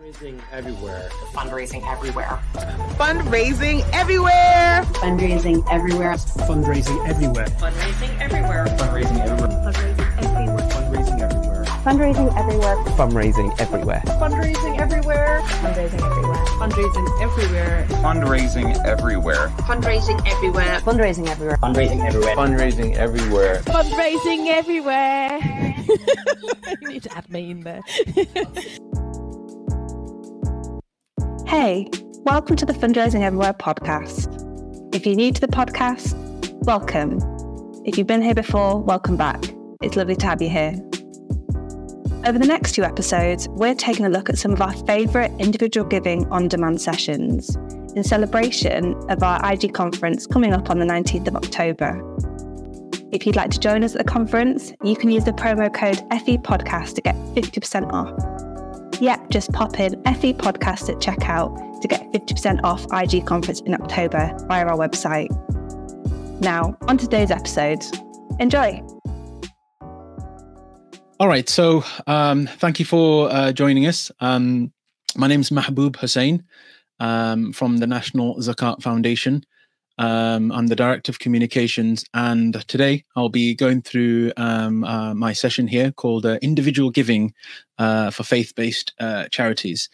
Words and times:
Everywhere, 0.00 1.10
fundraising 1.34 1.86
everywhere. 1.86 2.40
Fundraising 2.96 3.84
everywhere. 3.92 4.82
Fundraising 4.94 5.62
everywhere. 5.70 6.24
Fundraising 6.48 7.06
everywhere. 7.06 7.44
Fundraising 7.46 8.18
everywhere. 8.18 8.64
Fundraising 8.66 9.20
everywhere. 9.20 10.64
Fundraising 10.70 11.20
everywhere. 11.20 11.64
Fundraising 11.84 12.40
everywhere. 12.40 12.80
Fundraising 12.96 13.60
everywhere. 13.60 14.02
Fundraising 14.16 14.80
everywhere. 14.80 14.80
Fundraising 14.80 14.80
everywhere. 14.80 15.20
Fundraising 15.66 16.00
everywhere. 16.00 17.86
Fundraising 18.00 18.86
everywhere. 18.86 19.58
Fundraising 19.66 20.26
everywhere. 20.30 20.78
Fundraising 20.78 21.28
everywhere. 21.28 21.56
Fundraising 21.58 21.58
everywhere. 21.58 21.58
Fundraising 21.58 22.06
everywhere. 22.06 22.36
Fundraising 22.36 22.96
everywhere. 22.96 23.62
Fundraising 23.66 24.46
everywhere. 24.48 25.38
you 26.80 26.88
need 26.88 27.02
to 27.02 27.16
add 27.16 27.28
me 27.30 27.50
in 27.50 27.60
there. 27.60 27.82
Hey, 31.50 31.88
welcome 32.22 32.54
to 32.54 32.64
the 32.64 32.72
Fundraising 32.72 33.22
Everywhere 33.22 33.54
podcast. 33.54 34.94
If 34.94 35.04
you're 35.04 35.16
new 35.16 35.32
to 35.32 35.40
the 35.40 35.48
podcast, 35.48 36.14
welcome. 36.64 37.18
If 37.84 37.98
you've 37.98 38.06
been 38.06 38.22
here 38.22 38.36
before, 38.36 38.80
welcome 38.80 39.16
back. 39.16 39.42
It's 39.82 39.96
lovely 39.96 40.14
to 40.14 40.26
have 40.26 40.40
you 40.40 40.48
here. 40.48 40.74
Over 42.24 42.38
the 42.38 42.46
next 42.46 42.76
two 42.76 42.84
episodes, 42.84 43.48
we're 43.48 43.74
taking 43.74 44.06
a 44.06 44.08
look 44.08 44.30
at 44.30 44.38
some 44.38 44.52
of 44.52 44.62
our 44.62 44.72
favourite 44.86 45.32
individual 45.40 45.84
giving 45.88 46.24
on 46.30 46.46
demand 46.46 46.80
sessions 46.80 47.56
in 47.96 48.04
celebration 48.04 48.94
of 49.10 49.20
our 49.24 49.40
IG 49.52 49.74
conference 49.74 50.28
coming 50.28 50.52
up 50.52 50.70
on 50.70 50.78
the 50.78 50.86
19th 50.86 51.26
of 51.26 51.34
October. 51.34 52.00
If 53.10 53.26
you'd 53.26 53.34
like 53.34 53.50
to 53.50 53.58
join 53.58 53.82
us 53.82 53.96
at 53.96 54.06
the 54.06 54.12
conference, 54.12 54.72
you 54.84 54.94
can 54.94 55.10
use 55.10 55.24
the 55.24 55.32
promo 55.32 55.74
code 55.74 55.98
FE 56.22 56.38
Podcast 56.38 56.94
to 56.94 57.00
get 57.00 57.16
50% 57.34 57.92
off. 57.92 58.49
Yep, 59.00 59.30
just 59.30 59.52
pop 59.52 59.80
in 59.80 59.92
FE 60.04 60.34
Podcast 60.34 60.90
at 60.90 60.96
checkout 60.96 61.80
to 61.80 61.88
get 61.88 62.02
50% 62.12 62.60
off 62.64 62.86
IG 62.92 63.26
conference 63.26 63.60
in 63.62 63.72
October 63.74 64.36
via 64.46 64.66
our 64.66 64.76
website. 64.76 65.30
Now, 66.40 66.76
on 66.82 66.98
today's 66.98 67.30
episode. 67.30 67.82
Enjoy! 68.38 68.82
All 71.18 71.28
right. 71.28 71.48
So, 71.48 71.84
um, 72.06 72.46
thank 72.46 72.78
you 72.78 72.84
for 72.84 73.30
uh, 73.30 73.52
joining 73.52 73.86
us. 73.86 74.10
Um, 74.20 74.72
my 75.16 75.26
name 75.26 75.40
is 75.40 75.50
Mahbub 75.50 75.96
Hussain 75.96 76.44
um, 76.98 77.52
from 77.52 77.78
the 77.78 77.86
National 77.86 78.36
Zakat 78.36 78.82
Foundation. 78.82 79.44
Um, 80.00 80.50
I'm 80.52 80.68
the 80.68 80.76
Director 80.76 81.12
of 81.12 81.18
Communications, 81.18 82.06
and 82.14 82.66
today 82.68 83.04
I'll 83.16 83.28
be 83.28 83.54
going 83.54 83.82
through 83.82 84.32
um, 84.38 84.82
uh, 84.82 85.12
my 85.12 85.34
session 85.34 85.68
here 85.68 85.92
called 85.92 86.24
uh, 86.24 86.38
Individual 86.40 86.90
Giving 86.90 87.34
uh, 87.76 88.10
for 88.10 88.22
Faith 88.22 88.54
Based 88.56 88.94
uh, 88.98 89.26
Charities. 89.28 89.90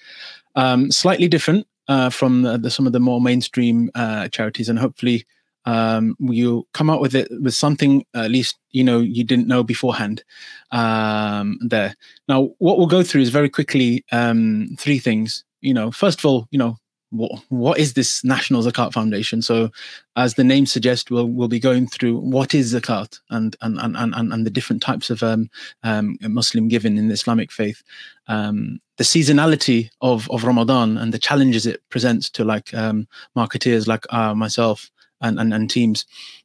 Um, 0.55 0.93
slightly 0.93 1.27
different 1.27 1.67
uh, 1.89 2.11
from 2.11 2.43
the, 2.43 2.57
the, 2.57 2.71
some 2.71 2.87
of 2.87 2.93
the 2.93 3.01
more 3.01 3.21
mainstream 3.21 3.91
uh, 3.97 4.29
charities, 4.29 4.69
and 4.69 4.79
hopefully 4.79 5.27
um, 5.65 6.15
you 6.21 6.69
come 6.73 6.89
out 6.89 7.01
with 7.01 7.17
it 7.17 7.27
with 7.43 7.55
something 7.55 8.07
at 8.15 8.31
least 8.31 8.57
you 8.71 8.85
know 8.85 9.01
you 9.01 9.25
didn't 9.25 9.49
know 9.49 9.65
beforehand 9.65 10.23
um, 10.71 11.59
there 11.61 11.97
now 12.29 12.51
what 12.59 12.79
we'll 12.79 12.87
go 12.87 13.03
through 13.03 13.23
is 13.23 13.31
very 13.31 13.49
quickly 13.49 14.05
um, 14.13 14.69
three 14.79 15.01
things 15.01 15.45
you 15.63 15.75
know 15.75 15.91
first 15.91 16.21
of 16.21 16.25
all 16.25 16.47
you 16.53 16.59
know 16.61 16.79
what, 17.17 17.43
what 17.49 17.79
is 17.79 17.95
this 17.95 18.25
national 18.25 18.63
zakat 18.63 18.93
foundation? 18.93 19.43
So 19.43 19.71
as 20.17 20.35
the 20.35 20.45
name 20.45 20.67
suggests 20.67 21.11
we'll, 21.11 21.27
we'll 21.27 21.49
be 21.49 21.61
going 21.61 21.87
through 21.87 22.19
what 22.19 22.55
is 22.55 22.75
zakat 22.75 23.19
and 23.31 23.57
and 23.61 23.79
and 23.79 23.97
and, 23.97 24.33
and 24.33 24.47
the 24.47 24.51
different 24.51 24.83
types 24.83 25.11
of 25.11 25.23
um, 25.23 25.51
um, 25.83 26.19
muslim 26.23 26.69
giving 26.69 26.97
in 26.97 27.09
the 27.09 27.15
islamic 27.15 27.53
faith. 27.53 27.83
Um, 28.29 28.81
the 28.97 29.05
seasonality 29.05 29.91
of 30.01 30.31
of 30.31 30.45
ramadan 30.45 30.97
and 30.97 31.13
the 31.13 31.19
challenges 31.19 31.67
it 31.67 31.83
presents 31.91 32.31
to 32.31 32.45
like 32.45 32.73
um, 32.75 33.07
marketeers 33.37 33.87
like 33.87 34.05
uh, 34.11 34.35
myself 34.35 34.91
and, 35.21 35.39
and, 35.39 35.53
and 35.55 35.71
teams 35.71 36.05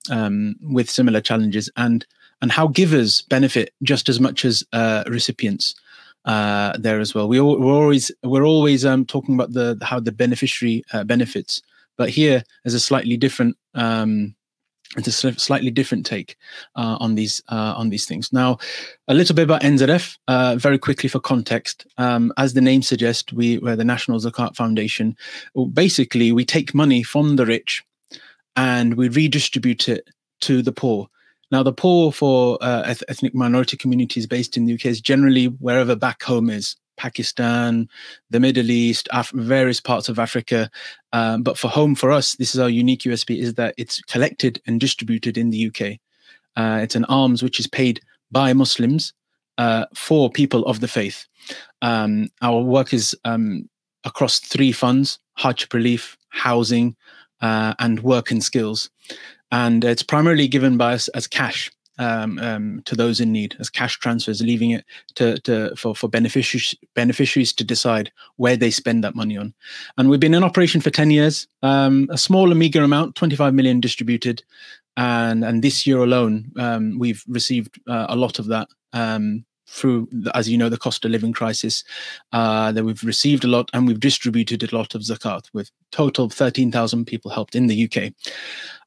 um, 0.09 0.55
with 0.61 0.89
similar 0.89 1.21
challenges 1.21 1.70
and 1.77 2.05
and 2.42 2.52
how 2.52 2.67
givers 2.67 3.21
benefit 3.23 3.73
just 3.83 4.09
as 4.09 4.20
much 4.20 4.45
as 4.45 4.64
uh, 4.73 5.03
recipients 5.08 5.76
uh, 6.26 6.77
there 6.77 6.99
as 6.99 7.14
well. 7.14 7.27
We 7.27 7.39
all, 7.39 7.59
we're 7.59 7.73
always 7.73 8.11
we're 8.23 8.45
always 8.45 8.86
um, 8.86 9.05
talking 9.05 9.36
about 9.36 9.54
the 9.54 9.77
how 9.82 9.99
the 9.99 10.11
beneficiary 10.11 10.83
uh, 10.93 11.04
benefits, 11.04 11.61
but 11.98 12.09
here 12.09 12.43
is 12.65 12.73
a 12.73 12.80
slightly 12.80 13.17
different 13.17 13.58
um, 13.73 14.36
it's 14.98 15.23
a 15.23 15.39
slightly 15.39 15.71
different 15.71 16.05
take 16.05 16.36
uh, 16.76 16.98
on 16.99 17.15
these 17.15 17.42
uh, 17.48 17.73
on 17.77 17.89
these 17.89 18.05
things. 18.05 18.33
Now, 18.33 18.58
a 19.08 19.14
little 19.14 19.36
bit 19.36 19.43
about 19.43 19.61
NZF, 19.61 20.17
uh, 20.27 20.58
very 20.58 20.77
quickly 20.77 21.08
for 21.08 21.20
context. 21.20 21.86
Um, 21.98 22.33
as 22.38 22.53
the 22.53 22.61
name 22.61 22.82
suggests, 22.82 23.32
we 23.32 23.58
we're 23.59 23.77
the 23.77 23.86
National 23.86 24.20
Zakat 24.20 24.55
Foundation. 24.55 25.15
Basically, 25.73 26.33
we 26.33 26.43
take 26.43 26.76
money 26.76 27.03
from 27.03 27.38
the 27.38 27.45
rich 27.45 27.83
and 28.58 28.95
we 28.95 29.08
redistribute 29.08 29.88
it 29.88 30.09
to 30.42 30.61
the 30.61 30.73
poor. 30.73 31.08
Now, 31.52 31.64
the 31.64 31.73
poor 31.73 32.12
for 32.12 32.58
uh, 32.62 32.95
ethnic 33.10 33.36
minority 33.36 33.78
communities 33.78 34.26
based 34.26 34.56
in 34.56 34.66
the 34.66 34.73
UK 34.73 34.86
is 34.86 35.02
generally 35.02 35.45
wherever 35.45 35.95
back 35.95 36.23
home 36.23 36.50
is 36.50 36.76
Pakistan, 36.98 37.89
the 38.30 38.39
Middle 38.39 38.70
East, 38.70 39.10
Af- 39.12 39.32
various 39.32 39.82
parts 39.82 40.08
of 40.08 40.20
Africa. 40.20 40.70
Um, 41.14 41.44
but 41.44 41.58
for 41.58 41.67
home, 41.67 41.95
for 41.95 42.12
us, 42.12 42.36
this 42.36 42.54
is 42.54 42.60
our 42.60 42.70
unique 42.70 43.02
USP 43.02 43.39
is 43.39 43.56
that 43.56 43.73
it's 43.78 44.02
collected 44.04 44.62
and 44.66 44.80
distributed 44.80 45.38
in 45.38 45.50
the 45.50 45.67
UK. 45.67 46.00
Uh, 46.56 46.80
it's 46.82 46.95
an 46.95 47.06
alms 47.06 47.44
which 47.44 47.60
is 47.60 47.68
paid 47.68 48.02
by 48.32 48.54
Muslims 48.54 49.14
uh, 49.58 49.86
for 49.94 50.30
people 50.30 50.66
of 50.66 50.80
the 50.80 50.88
faith. 50.88 51.26
Um, 51.82 52.30
our 52.42 52.62
work 52.62 52.94
is 52.94 53.16
um, 53.26 53.70
across 54.04 54.39
three 54.39 54.72
funds 54.72 55.20
hardship 55.38 55.73
relief, 55.73 56.18
housing, 56.30 56.95
uh, 57.42 57.73
and 57.80 58.04
work 58.04 58.32
and 58.32 58.44
skills. 58.44 58.89
And 59.52 59.84
it's 59.84 60.04
primarily 60.04 60.48
given 60.48 60.78
by 60.78 60.94
us 60.94 61.08
as 61.10 61.28
cash 61.28 61.72
um, 62.00 62.39
um, 62.39 62.82
to 62.86 62.95
those 62.95 63.20
in 63.20 63.32
need, 63.32 63.56
as 63.60 63.70
cash 63.70 64.00
transfers, 64.00 64.42
leaving 64.42 64.72
it 64.72 64.86
to, 65.16 65.38
to 65.42 65.76
for, 65.76 65.95
for 65.95 66.08
beneficiaries, 66.08 66.73
beneficiaries 66.95 67.54
to 67.54 67.64
decide 67.64 68.12
where 68.38 68.58
they 68.58 68.72
spend 68.72 69.04
that 69.04 69.16
money 69.16 69.38
on. 69.38 69.54
And 69.98 70.10
we've 70.10 70.20
been 70.20 70.34
in 70.34 70.44
operation 70.44 70.82
for 70.82 70.89
10 70.89 71.12
years, 71.12 71.48
um, 71.62 72.08
a 72.12 72.17
small 72.17 72.50
and 72.50 72.60
meager 72.60 72.84
amount, 72.84 73.16
25 73.16 73.54
million 73.54 73.80
distributed. 73.80 74.44
And, 74.98 75.45
and 75.45 75.64
this 75.64 75.86
year 75.86 76.00
alone, 76.00 76.52
um, 76.58 76.98
we've 76.98 77.23
received 77.28 77.80
uh, 77.88 78.08
a 78.10 78.16
lot 78.16 78.39
of 78.39 78.48
that 78.48 78.68
um, 78.94 79.45
through, 79.71 80.08
as 80.36 80.49
you 80.49 80.58
know, 80.58 80.70
the 80.70 80.77
cost 80.77 81.05
of 81.05 81.11
living 81.11 81.32
crisis, 81.32 81.83
uh, 82.33 82.71
that 82.71 82.83
we've 82.83 83.04
received 83.04 83.43
a 83.43 83.48
lot 83.48 83.70
and 83.73 83.87
we've 83.87 83.99
distributed 83.99 84.61
a 84.61 84.76
lot 84.76 84.93
of 84.93 85.02
zakat 85.02 85.49
with 85.54 85.71
total 85.92 86.30
13,000 86.30 87.05
people 87.05 87.32
helped 87.32 87.55
in 87.55 87.67
the 87.67 87.86
UK. 87.86 88.14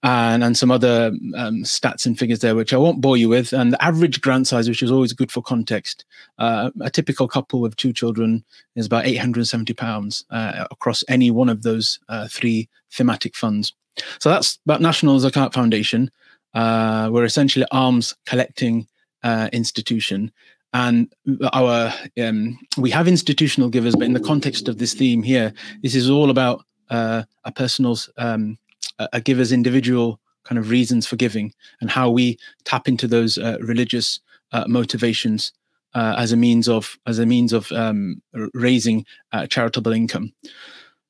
And, 0.02 0.44
and 0.44 0.56
some 0.56 0.70
other 0.70 1.06
um, 1.34 1.62
stats 1.64 2.04
and 2.04 2.18
figures 2.18 2.40
there, 2.40 2.54
which 2.54 2.74
I 2.74 2.76
won't 2.76 3.00
bore 3.00 3.16
you 3.16 3.30
with. 3.30 3.54
And 3.54 3.72
the 3.72 3.82
average 3.82 4.20
grant 4.20 4.46
size, 4.46 4.68
which 4.68 4.82
is 4.82 4.90
always 4.90 5.14
good 5.14 5.32
for 5.32 5.42
context, 5.42 6.04
uh, 6.38 6.70
a 6.82 6.90
typical 6.90 7.26
couple 7.26 7.60
with 7.60 7.76
two 7.76 7.94
children 7.94 8.44
is 8.76 8.86
about 8.86 9.06
870 9.06 9.72
pounds 9.72 10.24
uh, 10.30 10.66
across 10.70 11.02
any 11.08 11.30
one 11.30 11.48
of 11.48 11.62
those 11.62 11.98
uh, 12.10 12.28
three 12.28 12.68
thematic 12.92 13.34
funds. 13.34 13.72
So 14.20 14.28
that's 14.28 14.58
about 14.66 14.82
National 14.82 15.18
Zakat 15.18 15.54
Foundation. 15.54 16.10
Uh, 16.52 17.08
we're 17.10 17.24
essentially 17.24 17.66
alms 17.70 18.14
collecting 18.26 18.86
uh, 19.22 19.48
institution 19.52 20.30
and 20.74 21.14
our 21.52 21.92
um, 22.20 22.58
we 22.76 22.90
have 22.90 23.08
institutional 23.08 23.70
givers 23.70 23.96
but 23.96 24.04
in 24.04 24.12
the 24.12 24.20
context 24.20 24.68
of 24.68 24.78
this 24.78 24.92
theme 24.92 25.22
here 25.22 25.54
this 25.82 25.94
is 25.94 26.10
all 26.10 26.28
about 26.28 26.64
uh, 26.90 27.22
a 27.44 27.52
personal's 27.52 28.10
um, 28.18 28.58
a 28.98 29.20
giver's 29.20 29.52
individual 29.52 30.20
kind 30.44 30.58
of 30.58 30.68
reasons 30.68 31.06
for 31.06 31.16
giving 31.16 31.54
and 31.80 31.90
how 31.90 32.10
we 32.10 32.38
tap 32.64 32.86
into 32.86 33.06
those 33.06 33.38
uh, 33.38 33.56
religious 33.60 34.20
uh, 34.52 34.64
motivations 34.68 35.52
uh, 35.94 36.14
as 36.18 36.32
a 36.32 36.36
means 36.36 36.68
of 36.68 36.98
as 37.06 37.18
a 37.18 37.26
means 37.26 37.52
of 37.52 37.70
um, 37.72 38.20
raising 38.52 39.06
uh, 39.32 39.46
charitable 39.46 39.92
income. 39.92 40.32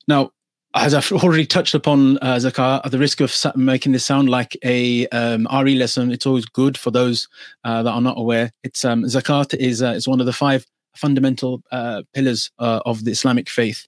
Now 0.07 0.31
as 0.75 0.93
I've 0.93 1.11
already 1.11 1.45
touched 1.45 1.73
upon, 1.73 2.17
uh, 2.17 2.35
Zakat, 2.35 2.81
at 2.85 2.91
the 2.91 2.99
risk 2.99 3.21
of 3.21 3.33
making 3.55 3.93
this 3.93 4.05
sound 4.05 4.29
like 4.29 4.57
a 4.63 5.07
um, 5.07 5.47
RE 5.51 5.75
lesson, 5.75 6.11
it's 6.11 6.25
always 6.25 6.45
good 6.45 6.77
for 6.77 6.91
those 6.91 7.27
uh, 7.63 7.81
that 7.83 7.91
are 7.91 8.01
not 8.01 8.19
aware. 8.19 8.51
It's 8.63 8.83
um, 8.83 9.03
Zakat 9.03 9.53
is 9.55 9.81
uh, 9.81 9.91
is 9.91 10.07
one 10.07 10.19
of 10.19 10.25
the 10.25 10.33
five 10.33 10.65
fundamental 10.95 11.63
uh, 11.71 12.03
pillars 12.13 12.51
uh, 12.59 12.81
of 12.85 13.05
the 13.05 13.11
Islamic 13.11 13.49
faith, 13.49 13.87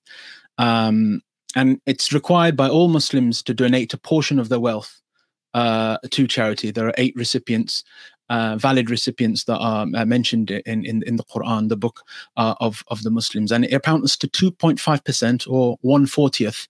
um, 0.57 1.21
and 1.55 1.81
it's 1.85 2.13
required 2.13 2.55
by 2.55 2.69
all 2.69 2.87
Muslims 2.87 3.43
to 3.43 3.53
donate 3.53 3.93
a 3.93 3.97
portion 3.97 4.39
of 4.39 4.47
their 4.47 4.59
wealth 4.59 5.01
uh, 5.53 5.97
to 6.11 6.25
charity. 6.25 6.71
There 6.71 6.87
are 6.87 6.95
eight 6.97 7.15
recipients, 7.17 7.83
valid 8.29 8.89
recipients 8.89 9.43
that 9.45 9.57
are 9.57 9.85
mentioned 10.05 10.51
in, 10.51 10.85
in, 10.85 11.03
in 11.03 11.17
the 11.17 11.25
Quran, 11.25 11.67
the 11.67 11.77
book 11.77 12.01
of, 12.35 12.83
of 12.87 13.03
the 13.03 13.09
Muslims. 13.11 13.51
And 13.51 13.65
it 13.65 13.81
amounts 13.85 14.17
to 14.17 14.27
2.5% 14.27 15.47
or 15.49 15.77
140th 15.83 16.67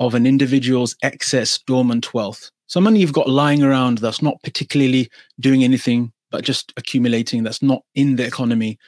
of 0.00 0.14
an 0.14 0.26
individual's 0.26 0.96
excess 1.02 1.58
dormant 1.58 2.12
wealth. 2.12 2.50
So 2.66 2.80
money 2.80 3.00
you've 3.00 3.12
got 3.12 3.28
lying 3.28 3.62
around 3.62 3.98
that's 3.98 4.22
not 4.22 4.42
particularly 4.42 5.10
doing 5.38 5.62
anything, 5.62 6.12
but 6.30 6.44
just 6.44 6.72
accumulating, 6.76 7.42
that's 7.42 7.62
not 7.62 7.82
in 7.94 8.16
the 8.16 8.24
economy. 8.24 8.78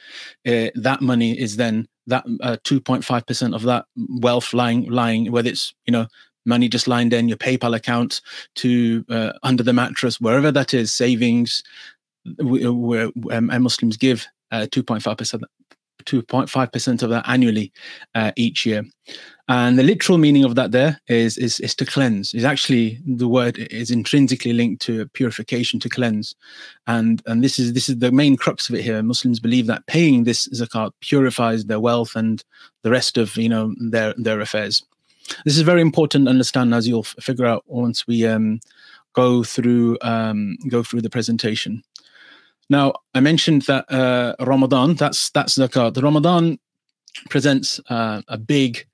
Uh, 0.45 0.67
that 0.75 1.01
money 1.01 1.39
is 1.39 1.57
then 1.57 1.87
that 2.07 2.25
uh, 2.41 2.57
2.5% 2.63 3.55
of 3.55 3.63
that 3.63 3.85
wealth 4.19 4.53
lying 4.53 4.89
lying 4.89 5.31
whether 5.31 5.49
it's 5.49 5.73
you 5.85 5.91
know 5.91 6.05
money 6.45 6.67
just 6.67 6.87
lying 6.87 7.09
there 7.09 7.19
in 7.19 7.29
your 7.29 7.37
paypal 7.37 7.75
account 7.75 8.19
to 8.55 9.05
uh, 9.09 9.31
under 9.43 9.63
the 9.63 9.71
mattress 9.71 10.19
wherever 10.19 10.51
that 10.51 10.73
is 10.73 10.93
savings 10.93 11.63
where 12.39 13.09
um, 13.31 13.63
muslims 13.63 13.95
give 13.95 14.27
uh, 14.51 14.67
2.5% 14.71 15.41
2.5% 16.05 17.03
of 17.03 17.09
that 17.09 17.27
annually 17.27 17.71
uh, 18.15 18.31
each 18.35 18.65
year. 18.65 18.83
And 19.49 19.77
the 19.77 19.83
literal 19.83 20.17
meaning 20.17 20.45
of 20.45 20.55
that 20.55 20.71
there 20.71 21.01
is, 21.07 21.37
is, 21.37 21.59
is 21.59 21.75
to 21.75 21.85
cleanse. 21.85 22.33
Is 22.33 22.45
actually 22.45 23.01
the 23.05 23.27
word 23.27 23.57
is 23.57 23.91
intrinsically 23.91 24.53
linked 24.53 24.81
to 24.83 25.05
purification, 25.09 25.81
to 25.81 25.89
cleanse, 25.89 26.33
and 26.87 27.21
and 27.25 27.43
this 27.43 27.59
is 27.59 27.73
this 27.73 27.89
is 27.89 27.97
the 27.97 28.11
main 28.11 28.37
crux 28.37 28.69
of 28.69 28.75
it 28.75 28.83
here. 28.83 29.03
Muslims 29.03 29.41
believe 29.41 29.67
that 29.67 29.85
paying 29.85 30.23
this 30.23 30.47
zakat 30.47 30.91
purifies 31.01 31.65
their 31.65 31.81
wealth 31.81 32.15
and 32.15 32.41
the 32.83 32.91
rest 32.91 33.17
of 33.17 33.35
you 33.35 33.49
know 33.49 33.75
their 33.81 34.13
their 34.17 34.39
affairs. 34.39 34.81
This 35.43 35.57
is 35.57 35.63
very 35.63 35.81
important 35.81 36.25
to 36.25 36.29
understand 36.29 36.73
as 36.73 36.87
you'll 36.87 37.03
figure 37.03 37.45
out 37.45 37.63
once 37.67 38.07
we 38.07 38.25
um, 38.25 38.61
go 39.13 39.43
through 39.43 39.97
um, 40.01 40.57
go 40.69 40.83
through 40.83 41.01
the 41.01 41.09
presentation. 41.09 41.83
Now, 42.69 42.93
I 43.13 43.19
mentioned 43.19 43.63
that 43.63 43.91
uh, 43.91 44.35
Ramadan, 44.39 44.95
that's 44.95 45.29
that's 45.31 45.57
zakat. 45.57 45.93
The 45.93 46.01
Ramadan 46.01 46.59
presents 47.29 47.79
uh, 47.89 48.21
a 48.27 48.37
big 48.37 48.85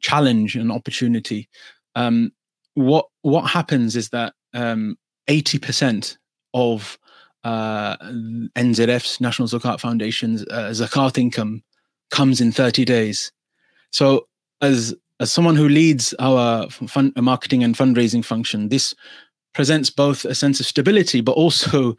challenge 0.00 0.56
and 0.56 0.70
opportunity. 0.70 1.48
Um, 1.94 2.32
what 2.74 3.06
what 3.22 3.42
happens 3.42 3.96
is 3.96 4.10
that 4.10 4.34
um, 4.54 4.96
80% 5.28 6.16
of 6.54 6.98
uh, 7.44 7.96
NZF's 8.56 9.20
National 9.20 9.48
Zakat 9.48 9.80
Foundation's 9.80 10.42
uh, 10.50 10.70
zakat 10.70 11.18
income 11.18 11.62
comes 12.10 12.40
in 12.40 12.52
30 12.52 12.84
days. 12.84 13.32
So, 13.90 14.26
as 14.60 14.94
as 15.20 15.32
someone 15.32 15.56
who 15.56 15.68
leads 15.68 16.14
our 16.18 16.68
fund, 16.70 17.12
marketing 17.16 17.64
and 17.64 17.74
fundraising 17.74 18.24
function, 18.24 18.68
this 18.68 18.94
presents 19.54 19.88
both 19.88 20.24
a 20.26 20.34
sense 20.34 20.60
of 20.60 20.66
stability, 20.66 21.22
but 21.22 21.32
also 21.32 21.96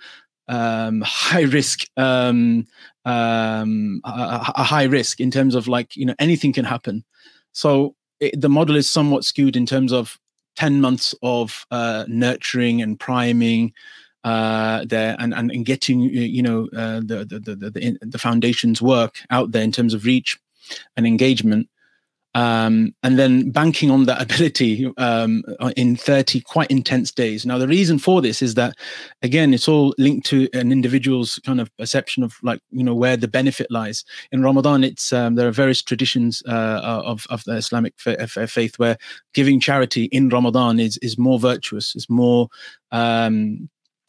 um, 0.48 1.02
high 1.06 1.42
risk 1.42 1.86
um, 1.98 2.66
um, 3.06 4.02
a, 4.06 4.54
a, 4.56 4.64
high 4.64 4.84
risk 4.84 5.20
in 5.20 5.32
terms 5.32 5.56
of 5.56 5.68
like 5.68 5.96
you 5.96 6.06
know 6.06 6.16
anything 6.20 6.54
can 6.54 6.66
happen. 6.66 7.04
So 7.52 7.96
it, 8.20 8.40
the 8.40 8.50
model 8.50 8.76
is 8.76 8.90
somewhat 8.90 9.26
skewed 9.26 9.56
in 9.56 9.66
terms 9.66 9.92
of 9.92 10.20
10 10.58 10.82
months 10.82 11.14
of 11.22 11.66
uh, 11.72 12.06
nurturing 12.08 12.82
and 12.82 13.00
priming 13.00 13.74
uh, 14.24 14.84
there 14.86 15.16
and, 15.20 15.34
and, 15.34 15.52
and 15.52 15.66
getting 15.66 16.02
you 16.02 16.42
know 16.42 16.68
uh, 16.76 17.00
the, 17.00 17.26
the, 17.30 17.56
the, 17.56 17.70
the, 17.70 17.98
the 18.02 18.18
foundation's 18.18 18.82
work 18.82 19.22
out 19.30 19.52
there 19.52 19.64
in 19.64 19.72
terms 19.72 19.94
of 19.94 20.06
reach 20.06 20.38
and 20.98 21.08
engagement 21.08 21.70
um, 22.38 22.94
and 23.02 23.18
then 23.18 23.50
banking 23.50 23.90
on 23.90 24.06
that 24.06 24.22
ability 24.32 24.94
um, 24.98 25.44
in 25.76 25.96
30 25.96 26.42
quite 26.42 26.70
intense 26.70 27.12
days. 27.12 27.48
Now, 27.48 27.58
the 27.58 27.68
reason 27.68 27.98
for 27.98 28.22
this 28.22 28.44
is 28.44 28.54
that, 28.54 28.76
again, 29.24 29.56
it's 29.56 29.68
all 29.68 29.96
linked 29.98 30.28
to 30.28 30.48
an 30.54 30.72
individual's 30.72 31.40
kind 31.44 31.60
of 31.60 31.76
perception 31.78 32.22
of 32.22 32.36
like, 32.44 32.62
you 32.70 32.84
know, 32.84 32.94
where 32.94 33.18
the 33.18 33.28
benefit 33.28 33.72
lies. 33.72 34.06
In 34.32 34.44
Ramadan, 34.44 34.84
it's 34.84 35.12
um, 35.12 35.34
there 35.34 35.48
are 35.48 35.52
various 35.52 35.82
traditions 35.82 36.44
uh, 36.48 37.02
of, 37.04 37.26
of 37.32 37.44
the 37.46 37.54
Islamic 37.54 38.00
faith 38.00 38.78
where 38.78 38.98
giving 39.34 39.60
charity 39.60 40.04
in 40.06 40.30
Ramadan 40.30 40.80
is, 40.80 40.98
is 41.00 41.18
more 41.18 41.40
virtuous, 41.40 41.96
is 41.96 42.08
more 42.08 42.50
um, 42.92 43.68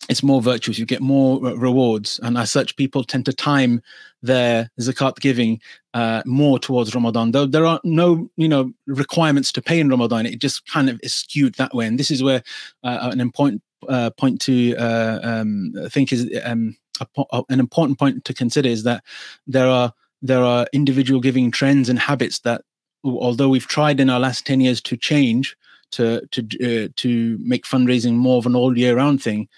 it's 0.09 0.23
more 0.23 0.41
virtuous 0.41 0.79
you 0.79 0.87
get 0.87 1.01
more 1.01 1.39
rewards. 1.41 2.19
And 2.23 2.39
as 2.39 2.51
such 2.51 2.77
people 2.77 3.05
tend 3.05 3.27
to 3.27 3.33
time 3.33 3.83
their 4.23 4.71
zakat 4.81 5.21
giving 5.21 5.61
uh, 5.95 6.23
more 6.25 6.59
towards 6.59 6.95
ramadan. 6.95 7.33
Though 7.33 7.47
there 7.47 7.67
are 7.67 7.81
no 7.85 8.31
you 8.37 8.49
know 8.49 8.73
requirements 8.87 9.53
to 9.53 9.63
pay 9.63 9.79
in 9.81 9.89
ramadan 9.89 10.27
it 10.27 10.41
just 10.41 10.67
kind 10.67 10.89
of 10.89 10.99
is 11.03 11.15
skewed 11.15 11.55
that 11.57 11.75
way. 11.75 11.87
And 11.87 11.99
this 11.99 12.11
is 12.11 12.23
where 12.23 12.43
uh, 12.85 13.11
an 13.13 13.21
important 13.21 13.63
uh, 13.89 14.11
point 14.11 14.41
to 14.43 14.77
uh, 14.77 15.21
um, 15.23 15.73
think 15.89 16.13
is 16.13 16.29
um, 16.45 16.77
a, 17.01 17.43
an 17.49 17.61
important 17.61 17.99
point 17.99 18.25
to 18.25 18.35
consider 18.35 18.69
is 18.69 18.85
that 18.85 19.05
there 19.47 19.69
are 19.69 19.93
there 20.23 20.43
are 20.43 20.67
individual 20.73 21.21
giving 21.21 21.51
trends 21.51 21.89
and 21.89 21.99
habits 21.99 22.41
that 22.41 22.63
although 23.05 23.49
we've 23.49 23.69
tried 23.69 24.01
in 24.01 24.11
our 24.11 24.19
last 24.19 24.47
10 24.47 24.61
years 24.61 24.81
to 24.83 24.97
change 24.97 25.57
to 25.93 26.27
to 26.33 26.43
uh, 26.43 26.89
to 26.97 27.39
make 27.41 27.65
fundraising 27.65 28.15
more 28.15 28.39
of 28.39 28.47
an 28.47 28.57
all 28.57 28.77
year 28.77 28.97
round 28.97 29.23
thing 29.23 29.49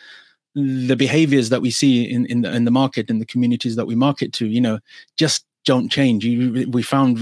the 0.55 0.97
behaviors 0.97 1.49
that 1.51 1.63
we 1.63 1.71
see 1.71 2.11
in 2.11 2.27
in 2.27 2.43
the, 2.43 2.53
in 2.55 2.65
the 2.65 2.71
market 2.71 3.09
in 3.09 3.19
the 3.19 3.27
communities 3.27 3.77
that 3.77 3.87
we 3.87 3.95
market 3.95 4.33
to 4.33 4.47
you 4.47 4.61
know 4.61 4.79
just 5.17 5.45
don't 5.65 5.91
change. 5.91 6.25
You, 6.25 6.69
we 6.71 6.83
found 6.83 7.19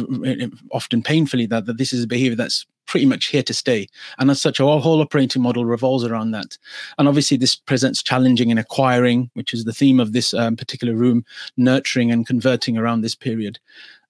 often 0.73 1.03
painfully 1.03 1.47
that, 1.47 1.67
that 1.67 1.79
this 1.79 1.93
is 1.93 2.05
a 2.05 2.07
behavior 2.07 2.37
that's 2.37 2.67
pretty 2.87 3.07
much 3.07 3.27
here 3.27 3.43
to 3.43 3.53
stay. 3.53 3.87
And 4.19 4.31
as 4.31 4.41
such 4.41 4.61
our 4.61 4.81
whole 4.81 5.01
operating 5.01 5.43
model 5.43 5.67
revolves 5.67 6.05
around 6.05 6.31
that. 6.31 6.57
And 6.97 7.07
obviously 7.07 7.37
this 7.37 7.55
presents 7.55 8.03
challenging 8.03 8.51
in 8.51 8.59
acquiring 8.59 9.31
which 9.35 9.53
is 9.53 9.65
the 9.65 9.73
theme 9.73 10.01
of 10.01 10.13
this 10.13 10.33
um, 10.33 10.57
particular 10.57 10.95
room 10.95 11.25
nurturing 11.57 12.11
and 12.11 12.27
converting 12.27 12.79
around 12.79 13.03
this 13.03 13.15
period. 13.15 13.59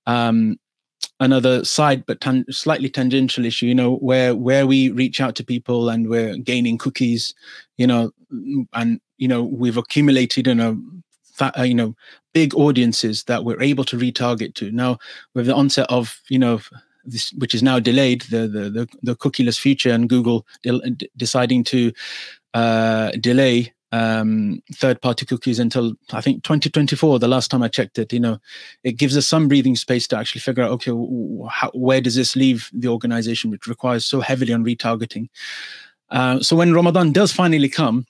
Um, 0.07 0.59
another 1.21 1.65
side 1.65 2.05
but 2.07 2.21
tan- 2.21 2.45
slightly 2.51 2.89
tangential 2.89 3.45
issue 3.45 3.67
you 3.67 3.75
know 3.75 3.97
where 3.97 4.35
where 4.37 4.67
we 4.67 4.91
reach 4.91 5.21
out 5.21 5.35
to 5.35 5.45
people 5.45 5.89
and 5.89 6.09
we're 6.09 6.37
gaining 6.37 6.79
cookies 6.79 7.35
you 7.77 7.87
know 7.87 8.13
and 8.73 9.01
you 9.17 9.27
know 9.27 9.43
we've 9.43 9.77
accumulated 9.77 10.47
you 10.47 10.55
know 10.55 10.81
uh, 11.41 11.63
you 11.63 11.75
know 11.75 11.95
big 12.35 12.55
audiences 12.55 13.25
that 13.25 13.45
we're 13.45 13.63
able 13.63 13.85
to 13.85 13.97
retarget 13.97 14.55
to. 14.55 14.71
Now 14.71 14.99
with 15.35 15.47
the 15.47 15.55
onset 15.55 15.87
of 15.89 16.21
you 16.29 16.39
know 16.39 16.61
this 17.05 17.33
which 17.39 17.55
is 17.55 17.63
now 17.63 17.79
delayed 17.79 18.23
the 18.23 18.49
the 18.49 18.71
the, 18.71 18.89
the 19.03 19.17
cookieless 19.17 19.59
future 19.59 19.91
and 19.91 20.09
google 20.09 20.47
de- 20.63 21.09
deciding 21.17 21.65
to 21.65 21.93
uh, 22.55 23.11
delay 23.13 23.73
um, 23.93 24.63
third 24.75 25.01
party 25.01 25.25
cookies 25.25 25.59
until 25.59 25.95
I 26.13 26.21
think 26.21 26.43
2024, 26.45 27.19
the 27.19 27.29
last 27.29 27.51
time 27.51 27.63
I 27.63 27.69
checked 27.69 27.99
it. 27.99 28.13
You 28.13 28.21
know, 28.21 28.39
it 28.85 28.93
gives 28.93 29.17
us 29.17 29.27
some 29.27 29.49
breathing 29.49 29.77
space 29.77 30.07
to 30.09 30.19
actually 30.19 30.41
figure 30.41 30.63
out, 30.63 30.71
okay, 30.73 30.93
how, 31.51 31.71
where 31.73 32.01
does 32.01 32.15
this 32.15 32.37
leave 32.37 32.71
the 32.73 32.89
organization, 32.89 33.51
which 33.51 33.67
requires 33.67 34.05
so 34.05 34.21
heavily 34.21 34.53
on 34.53 34.65
retargeting? 34.65 35.29
Uh, 36.11 36.41
so 36.41 36.57
when 36.57 36.73
Ramadan 36.73 37.13
does 37.13 37.33
finally 37.33 37.69
come, 37.69 38.07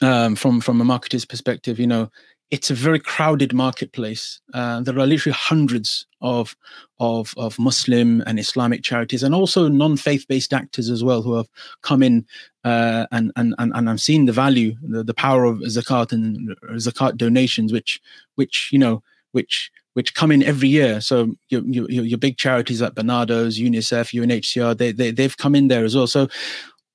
um, 0.00 0.34
from 0.34 0.60
from 0.60 0.80
a 0.80 0.84
marketer's 0.84 1.26
perspective, 1.26 1.78
you 1.78 1.86
know, 1.86 2.10
it's 2.52 2.70
a 2.70 2.74
very 2.74 3.00
crowded 3.00 3.54
marketplace. 3.54 4.38
Uh, 4.52 4.82
there 4.82 4.98
are 4.98 5.06
literally 5.06 5.34
hundreds 5.34 6.06
of, 6.20 6.54
of 7.00 7.32
of 7.38 7.58
Muslim 7.58 8.22
and 8.26 8.38
Islamic 8.38 8.82
charities, 8.82 9.22
and 9.22 9.34
also 9.34 9.68
non-faith 9.68 10.28
based 10.28 10.52
actors 10.52 10.90
as 10.90 11.02
well, 11.02 11.22
who 11.22 11.34
have 11.34 11.48
come 11.80 12.02
in 12.02 12.26
uh, 12.62 13.06
and 13.10 13.32
and 13.36 13.54
and 13.58 13.72
and 13.74 13.88
I've 13.88 14.02
seen 14.02 14.26
the 14.26 14.32
value, 14.32 14.76
the, 14.82 15.02
the 15.02 15.14
power 15.14 15.44
of 15.46 15.60
zakat 15.60 16.12
and 16.12 16.54
zakat 16.74 17.16
donations, 17.16 17.72
which 17.72 17.98
which 18.34 18.68
you 18.70 18.78
know 18.78 19.02
which 19.32 19.72
which 19.94 20.14
come 20.14 20.30
in 20.30 20.42
every 20.42 20.68
year. 20.68 21.00
So 21.00 21.34
your 21.48 21.62
your, 21.62 21.88
your 21.88 22.18
big 22.18 22.36
charities 22.36 22.82
like 22.82 22.94
Barnardo's, 22.94 23.58
UNICEF, 23.58 24.12
UNHCR, 24.12 24.76
they, 24.76 24.92
they 24.92 25.10
they've 25.10 25.36
come 25.38 25.54
in 25.54 25.68
there 25.68 25.86
as 25.86 25.96
well. 25.96 26.06
So 26.06 26.28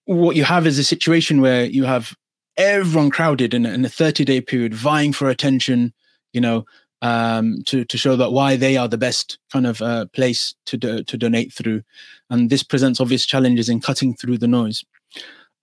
what 0.06 0.36
you 0.36 0.44
have 0.44 0.68
is 0.68 0.78
a 0.78 0.84
situation 0.84 1.42
where 1.42 1.66
you 1.66 1.84
have 1.84 2.16
everyone 2.58 3.10
crowded 3.10 3.54
in, 3.54 3.66
in 3.66 3.86
a 3.86 3.90
30 3.90 4.26
day 4.26 4.42
period 4.42 4.74
vying 4.74 5.14
for 5.14 5.30
attention 5.30 5.94
you 6.34 6.42
know 6.42 6.66
um, 7.02 7.62
to 7.66 7.86
to 7.86 7.98
show 7.98 8.16
that 8.16 8.32
why 8.32 8.56
they 8.56 8.78
are 8.78 8.88
the 8.88 8.98
best 8.98 9.38
kind 9.52 9.68
of 9.68 9.82
uh, 9.82 10.06
place 10.14 10.56
to 10.66 10.78
do, 10.78 11.04
to 11.04 11.18
donate 11.18 11.54
through, 11.54 11.84
and 12.30 12.50
this 12.50 12.64
presents 12.64 13.00
obvious 13.00 13.26
challenges 13.26 13.70
in 13.70 13.80
cutting 13.80 14.16
through 14.16 14.38
the 14.38 14.48
noise. 14.48 14.84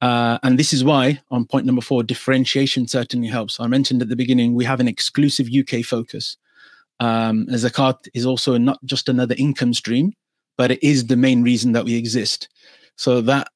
Uh, 0.00 0.38
and 0.42 0.58
this 0.58 0.72
is 0.72 0.84
why, 0.84 1.20
on 1.30 1.46
point 1.46 1.66
number 1.66 1.80
four, 1.80 2.02
differentiation 2.02 2.86
certainly 2.86 3.28
helps. 3.28 3.58
I 3.58 3.66
mentioned 3.66 4.02
at 4.02 4.08
the 4.08 4.16
beginning 4.16 4.54
we 4.54 4.64
have 4.64 4.80
an 4.80 4.88
exclusive 4.88 5.48
UK 5.48 5.84
focus. 5.84 6.36
Um, 7.00 7.46
zakat 7.46 8.08
is 8.14 8.26
also 8.26 8.58
not 8.58 8.78
just 8.84 9.08
another 9.08 9.34
income 9.38 9.74
stream, 9.74 10.12
but 10.56 10.70
it 10.70 10.82
is 10.82 11.06
the 11.06 11.16
main 11.16 11.42
reason 11.42 11.72
that 11.72 11.84
we 11.84 11.96
exist. 11.96 12.48
So 12.96 13.20
that 13.22 13.48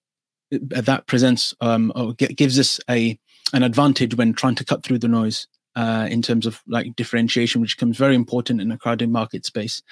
that 0.51 1.07
presents 1.07 1.55
um, 1.61 1.93
or 1.95 2.15
gives 2.15 2.59
us 2.59 2.81
a 2.89 3.19
an 3.53 3.63
advantage 3.63 4.15
when 4.17 4.33
trying 4.33 4.55
to 4.57 4.65
cut 4.65 4.83
through 4.83 4.99
the 4.99 5.09
noise 5.09 5.47
uh, 5.77 6.09
in 6.11 6.23
terms 6.23 6.47
of 6.47 6.63
like 6.67 6.97
differentiation, 6.97 7.61
which 7.61 7.77
becomes 7.77 7.97
very 7.97 8.15
important 8.15 8.61
in 8.61 8.71
a 8.73 8.79
crowded 8.79 9.11
market 9.11 9.47
space. 9.47 9.83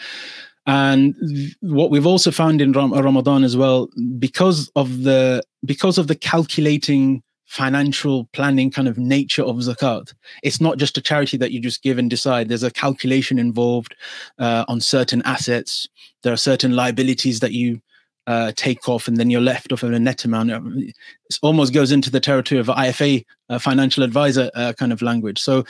And 0.66 1.14
what 1.60 1.90
we've 1.90 2.06
also 2.06 2.32
found 2.32 2.60
in 2.60 2.72
Ram- 2.72 2.92
Ramadan 2.92 3.44
as 3.44 3.56
well, 3.56 3.88
because 4.18 4.68
of 4.74 5.04
the 5.04 5.42
because 5.64 5.96
of 5.96 6.08
the 6.08 6.16
calculating 6.16 7.22
financial 7.44 8.24
planning 8.32 8.72
kind 8.72 8.88
of 8.88 8.98
nature 8.98 9.44
of 9.44 9.56
zakat, 9.58 10.12
it's 10.42 10.60
not 10.60 10.78
just 10.78 10.98
a 10.98 11.00
charity 11.00 11.36
that 11.36 11.52
you 11.52 11.60
just 11.60 11.82
give 11.82 11.98
and 11.98 12.10
decide. 12.10 12.48
There's 12.48 12.64
a 12.64 12.70
calculation 12.72 13.38
involved 13.38 13.94
uh, 14.40 14.64
on 14.66 14.80
certain 14.80 15.22
assets. 15.22 15.86
There 16.24 16.32
are 16.32 16.36
certain 16.38 16.74
liabilities 16.74 17.38
that 17.38 17.52
you 17.52 17.80
uh, 18.26 18.52
take 18.56 18.88
off, 18.88 19.06
and 19.06 19.16
then 19.16 19.30
you're 19.30 19.40
left 19.40 19.72
off 19.72 19.82
of 19.82 19.92
a 19.92 19.98
net 19.98 20.24
amount. 20.24 20.50
It 20.50 20.94
almost 21.42 21.72
goes 21.72 21.92
into 21.92 22.10
the 22.10 22.20
territory 22.20 22.58
of 22.60 22.66
IFA, 22.66 23.24
uh, 23.48 23.58
financial 23.58 24.02
advisor 24.02 24.50
uh, 24.54 24.72
kind 24.72 24.92
of 24.92 25.02
language. 25.02 25.40
So, 25.40 25.64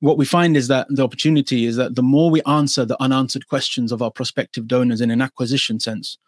what 0.00 0.18
we 0.18 0.24
find 0.24 0.56
is 0.56 0.68
that 0.68 0.86
the 0.90 1.04
opportunity 1.04 1.66
is 1.66 1.76
that 1.76 1.94
the 1.94 2.02
more 2.02 2.30
we 2.30 2.42
answer 2.42 2.84
the 2.84 3.00
unanswered 3.00 3.46
questions 3.48 3.92
of 3.92 4.02
our 4.02 4.10
prospective 4.10 4.66
donors 4.66 5.00
in 5.00 5.10
an 5.10 5.22
acquisition 5.22 5.78
sense, 5.78 6.18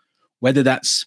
whether 0.40 0.62
that's 0.62 1.06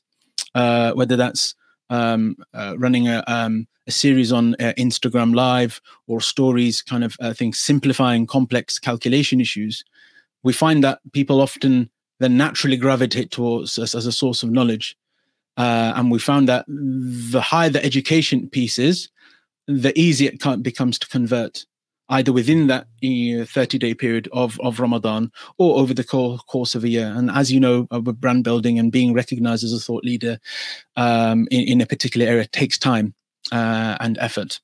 uh, 0.55 0.94
whether 0.94 1.15
that's 1.15 1.55
um, 1.89 2.36
uh, 2.53 2.75
running 2.77 3.08
a, 3.08 3.24
um, 3.27 3.67
a 3.88 3.91
series 3.91 4.32
on 4.32 4.55
uh, 4.55 4.74
Instagram 4.77 5.36
Live 5.36 5.79
or 6.08 6.20
stories, 6.20 6.82
kind 6.82 7.03
of 7.03 7.15
things, 7.38 7.60
simplifying 7.60 8.25
complex 8.25 8.79
calculation 8.79 9.39
issues, 9.39 9.84
we 10.44 10.53
find 10.53 10.84
that 10.84 11.00
people 11.13 11.41
often 11.41 11.89
then 12.19 12.38
naturally 12.38 12.77
gravitate 12.77 13.31
towards 13.31 13.77
us 13.77 13.95
as 13.95 14.05
a 14.05 14.12
source 14.12 14.43
of 14.43 14.51
knowledge. 14.51 14.98
Uh, 15.57 15.93
and 15.95 16.12
we 16.12 16.19
found 16.19 16.50
that 16.50 16.65
the 16.67 17.41
higher 17.41 17.69
the 17.69 17.84
education 17.84 18.50
piece 18.50 18.77
is, 18.77 19.10
the 19.67 19.98
easier 20.00 20.31
it 20.31 20.63
becomes 20.63 21.00
to 21.00 21.07
convert, 21.07 21.65
either 22.10 22.31
within 22.31 22.67
that 22.67 22.88
30 23.01 23.77
day 23.77 23.93
period 23.93 24.29
of, 24.31 24.60
of 24.60 24.79
Ramadan 24.79 25.31
or 25.57 25.77
over 25.79 25.93
the 25.93 26.03
course 26.03 26.75
of 26.75 26.84
a 26.84 26.89
year. 26.89 27.07
And 27.15 27.31
as 27.31 27.51
you 27.51 27.60
know, 27.60 27.88
uh, 27.91 28.01
with 28.01 28.22
brand 28.22 28.43
building 28.43 28.77
and 28.77 28.91
being 28.91 29.13
recognized 29.13 29.63
as 29.63 29.74
a 29.74 29.79
thought 29.79 30.03
leader 30.03 30.39
um, 30.95 31.48
in, 31.51 31.62
in, 31.62 31.81
a 31.81 31.86
particular 31.86 32.27
area 32.27 32.45
takes 32.45 32.77
time 32.77 33.13
uh, 33.51 33.98
and 34.00 34.17
effort. 34.19 34.60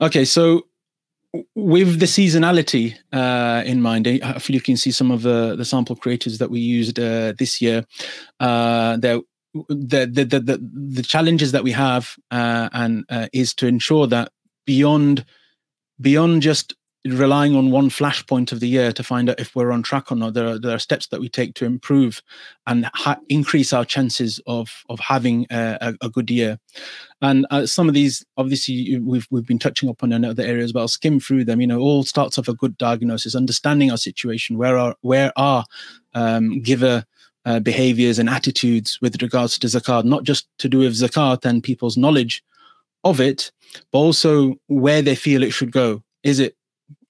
Okay, 0.00 0.24
so 0.24 0.66
with 1.54 2.00
the 2.00 2.06
seasonality 2.06 2.96
uh, 3.12 3.62
in 3.66 3.82
mind, 3.82 4.06
hopefully 4.22 4.56
you 4.56 4.62
can 4.62 4.76
see 4.76 4.90
some 4.90 5.10
of 5.10 5.22
the, 5.22 5.56
the 5.56 5.64
sample 5.64 5.96
creators 5.96 6.38
that 6.38 6.50
we 6.50 6.60
used 6.60 6.98
uh, 6.98 7.32
this 7.38 7.60
year. 7.60 7.84
Uh, 8.40 8.96
the, 8.96 9.22
the, 9.68 10.06
the, 10.06 10.24
the, 10.24 10.70
the 10.72 11.02
challenges 11.02 11.52
that 11.52 11.64
we 11.64 11.72
have 11.72 12.14
uh, 12.30 12.68
and 12.72 13.04
uh, 13.10 13.28
is 13.32 13.54
to 13.54 13.66
ensure 13.66 14.06
that 14.06 14.32
beyond 14.66 15.24
beyond 16.00 16.42
just 16.42 16.74
relying 17.12 17.54
on 17.54 17.70
one 17.70 17.90
flashpoint 17.90 18.52
of 18.52 18.60
the 18.60 18.68
year 18.68 18.92
to 18.92 19.02
find 19.02 19.30
out 19.30 19.40
if 19.40 19.54
we're 19.54 19.70
on 19.70 19.82
track 19.82 20.10
or 20.10 20.16
not. 20.16 20.34
There 20.34 20.46
are, 20.46 20.58
there 20.58 20.74
are 20.74 20.78
steps 20.78 21.06
that 21.08 21.20
we 21.20 21.28
take 21.28 21.54
to 21.54 21.64
improve 21.64 22.22
and 22.66 22.88
ha- 22.94 23.18
increase 23.28 23.72
our 23.72 23.84
chances 23.84 24.40
of 24.46 24.84
of 24.88 24.98
having 25.00 25.46
a, 25.50 25.94
a, 26.00 26.08
good 26.08 26.30
year. 26.30 26.58
And 27.20 27.46
uh, 27.50 27.66
some 27.66 27.88
of 27.88 27.94
these, 27.94 28.24
obviously, 28.36 28.98
we've 28.98 29.26
we've 29.30 29.46
been 29.46 29.58
touching 29.58 29.88
upon 29.88 30.12
in 30.12 30.24
other 30.24 30.42
areas, 30.42 30.72
but 30.72 30.80
I'll 30.80 30.88
skim 30.88 31.20
through 31.20 31.44
them. 31.44 31.60
You 31.60 31.66
know, 31.66 31.80
all 31.80 32.04
starts 32.04 32.38
off 32.38 32.48
a 32.48 32.54
good 32.54 32.76
diagnosis, 32.78 33.34
understanding 33.34 33.90
our 33.90 33.96
situation, 33.96 34.58
where 34.58 34.76
are 34.78 34.96
where 35.00 35.32
are 35.36 35.64
um, 36.14 36.60
giver 36.60 37.04
uh, 37.44 37.60
behaviors 37.60 38.18
and 38.18 38.28
attitudes 38.28 38.98
with 39.00 39.22
regards 39.22 39.58
to 39.58 39.66
zakat, 39.66 40.04
not 40.04 40.24
just 40.24 40.48
to 40.58 40.68
do 40.68 40.80
with 40.80 40.92
zakat 40.92 41.44
and 41.44 41.62
people's 41.62 41.96
knowledge 41.96 42.44
of 43.04 43.20
it, 43.20 43.50
but 43.90 43.98
also 43.98 44.54
where 44.66 45.02
they 45.02 45.14
feel 45.14 45.42
it 45.42 45.52
should 45.52 45.72
go. 45.72 46.02
Is 46.22 46.40
it 46.40 46.57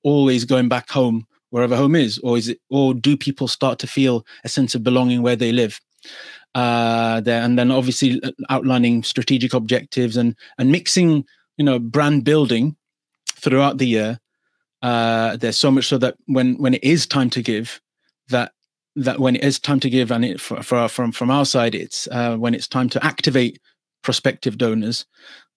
always 0.02 0.44
going 0.44 0.68
back 0.68 0.90
home 0.90 1.26
wherever 1.50 1.76
home 1.76 1.96
is 1.96 2.18
or 2.18 2.36
is 2.36 2.48
it 2.48 2.60
or 2.68 2.94
do 2.94 3.16
people 3.16 3.48
start 3.48 3.78
to 3.78 3.86
feel 3.86 4.24
a 4.44 4.48
sense 4.48 4.74
of 4.74 4.82
belonging 4.82 5.22
where 5.22 5.36
they 5.36 5.52
live? 5.52 5.80
Uh 6.54 7.20
there 7.20 7.42
and 7.42 7.58
then 7.58 7.70
obviously 7.70 8.22
uh, 8.22 8.30
outlining 8.50 9.02
strategic 9.02 9.54
objectives 9.54 10.16
and 10.16 10.36
and 10.58 10.72
mixing 10.72 11.24
you 11.56 11.64
know 11.64 11.78
brand 11.78 12.24
building 12.24 12.76
throughout 13.34 13.78
the 13.78 13.86
year. 13.86 14.18
Uh 14.82 15.36
there's 15.36 15.56
so 15.58 15.70
much 15.70 15.86
so 15.86 15.98
that 15.98 16.16
when 16.26 16.56
when 16.58 16.74
it 16.74 16.84
is 16.84 17.06
time 17.06 17.30
to 17.30 17.42
give 17.42 17.80
that 18.28 18.52
that 18.96 19.20
when 19.20 19.36
it 19.36 19.44
is 19.44 19.60
time 19.60 19.80
to 19.80 19.90
give 19.90 20.10
and 20.10 20.24
it 20.24 20.40
for, 20.40 20.62
for 20.62 20.88
from 20.88 21.12
from 21.12 21.30
our 21.30 21.44
side 21.44 21.74
it's 21.74 22.08
uh 22.08 22.36
when 22.36 22.54
it's 22.54 22.68
time 22.68 22.88
to 22.88 23.04
activate 23.04 23.60
prospective 24.02 24.58
donors 24.58 25.06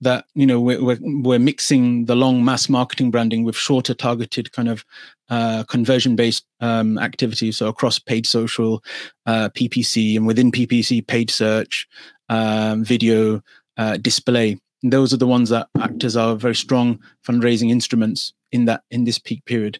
that 0.02 0.26
you 0.34 0.46
know 0.46 0.60
we're, 0.60 0.84
we're, 0.84 0.98
we're 1.02 1.40
mixing 1.40 2.06
the 2.06 2.16
long 2.16 2.44
mass 2.44 2.68
marketing 2.68 3.12
branding 3.12 3.44
with 3.44 3.56
shorter 3.56 3.94
targeted 3.94 4.52
kind 4.52 4.68
of 4.68 4.84
uh, 5.30 5.64
conversion 5.66 6.16
based 6.16 6.46
um, 6.60 6.98
activities 6.98 7.58
so 7.58 7.68
across 7.68 8.00
paid 8.00 8.26
social 8.26 8.84
uh, 9.26 9.50
ppc 9.50 10.16
and 10.18 10.26
within 10.26 10.52
ppc 10.52 11.06
paid 11.06 11.30
search 11.30 11.88
um, 12.32 12.84
video 12.84 13.42
uh, 13.78 13.98
display. 13.98 14.58
And 14.84 14.92
those 14.92 15.14
are 15.14 15.18
the 15.18 15.28
ones 15.28 15.50
that 15.50 15.68
act 15.80 16.04
as 16.04 16.18
our 16.18 16.36
very 16.36 16.56
strong 16.56 17.00
fundraising 17.28 17.70
instruments 17.70 18.34
in 18.52 18.66
that 18.66 18.84
in 18.90 19.04
this 19.04 19.20
peak 19.20 19.46
period. 19.46 19.80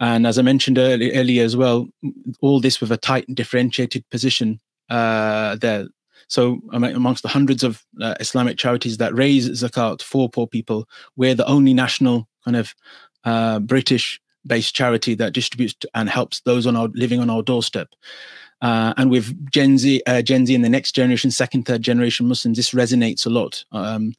And 0.00 0.26
as 0.26 0.38
i 0.38 0.42
mentioned 0.42 0.78
early, 0.78 1.12
earlier 1.14 1.44
as 1.44 1.56
well 1.56 1.88
all 2.40 2.60
this 2.60 2.80
with 2.80 2.92
a 2.92 2.96
tight 2.96 3.26
and 3.28 3.36
differentiated 3.36 4.08
position 4.10 4.60
uh, 4.90 5.56
there 5.56 5.86
so 6.28 6.60
amongst 6.72 7.22
the 7.22 7.28
hundreds 7.28 7.62
of 7.62 7.84
uh, 8.00 8.14
Islamic 8.20 8.58
charities 8.58 8.98
that 8.98 9.14
raise 9.14 9.48
zakat 9.50 10.02
for 10.02 10.28
poor 10.28 10.46
people, 10.46 10.88
we're 11.16 11.34
the 11.34 11.46
only 11.46 11.74
national 11.74 12.28
kind 12.44 12.56
of 12.56 12.74
uh, 13.24 13.58
British 13.60 14.20
based 14.46 14.74
charity 14.74 15.14
that 15.14 15.32
distributes 15.32 15.74
and 15.94 16.08
helps 16.08 16.40
those 16.40 16.66
on 16.66 16.76
our 16.76 16.88
living 16.94 17.20
on 17.20 17.30
our 17.30 17.42
doorstep. 17.42 17.88
Uh, 18.60 18.94
and 18.96 19.10
with 19.10 19.50
Gen 19.50 19.76
Z, 19.78 20.02
uh, 20.06 20.22
Gen 20.22 20.46
Z 20.46 20.54
and 20.54 20.64
the 20.64 20.68
next 20.68 20.94
generation, 20.94 21.30
second, 21.30 21.64
third 21.64 21.82
generation 21.82 22.26
Muslims, 22.28 22.56
this 22.56 22.70
resonates 22.70 23.26
a 23.26 23.30
lot. 23.30 23.64
Um, 23.72 24.14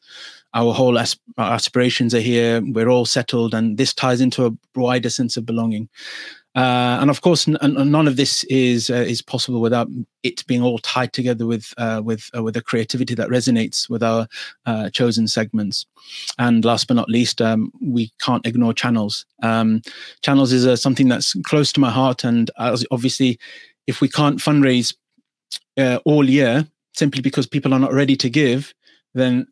our 0.54 0.74
whole 0.74 1.00
asp- 1.00 1.22
our 1.38 1.54
aspirations 1.54 2.14
are 2.14 2.20
here. 2.20 2.62
We're 2.64 2.90
all 2.90 3.06
settled, 3.06 3.54
and 3.54 3.78
this 3.78 3.94
ties 3.94 4.22
into 4.22 4.46
a 4.46 4.52
wider 4.76 5.10
sense 5.10 5.36
of 5.38 5.46
belonging. 5.46 5.90
Uh, 6.56 6.98
and 7.02 7.10
of 7.10 7.20
course, 7.22 7.48
n- 7.48 7.58
none 7.62 8.08
of 8.08 8.16
this 8.16 8.46
is 8.46 8.90
uh, 8.90 8.94
is 8.94 9.22
possible 9.22 9.60
without 9.60 9.90
it 10.24 10.46
being 10.48 10.62
all 10.62 10.80
tied 10.80 11.12
together 11.12 11.46
with 11.46 11.74
uh, 11.78 12.02
with 12.04 12.30
uh, 12.36 12.42
with 12.42 12.56
a 12.56 12.62
creativity 12.62 13.14
that 13.14 13.30
resonates 13.30 13.90
with 13.90 14.02
our 14.02 14.28
uh, 14.66 14.90
chosen 14.90 15.28
segments. 15.28 15.86
And 16.40 16.64
last 16.64 16.88
but 16.88 16.94
not 16.94 17.10
least, 17.10 17.42
um, 17.42 17.72
we 17.82 18.12
can't 18.22 18.46
ignore 18.46 18.74
channels. 18.74 19.26
Um, 19.44 19.82
channels 20.22 20.54
is 20.54 20.66
uh, 20.66 20.78
something 20.78 21.10
that's 21.10 21.34
close 21.44 21.74
to 21.74 21.82
my 21.82 21.92
heart, 21.92 22.24
and 22.24 22.50
obviously, 22.58 23.38
if 23.86 24.00
we 24.00 24.08
can't 24.08 24.40
fundraise 24.40 24.96
all 26.06 26.30
year 26.30 26.66
simply 26.94 27.22
because 27.22 27.46
people 27.46 27.74
are 27.74 27.80
not 27.80 27.92
ready 27.92 28.16
to 28.16 28.30
give, 28.30 28.74
then 29.14 29.46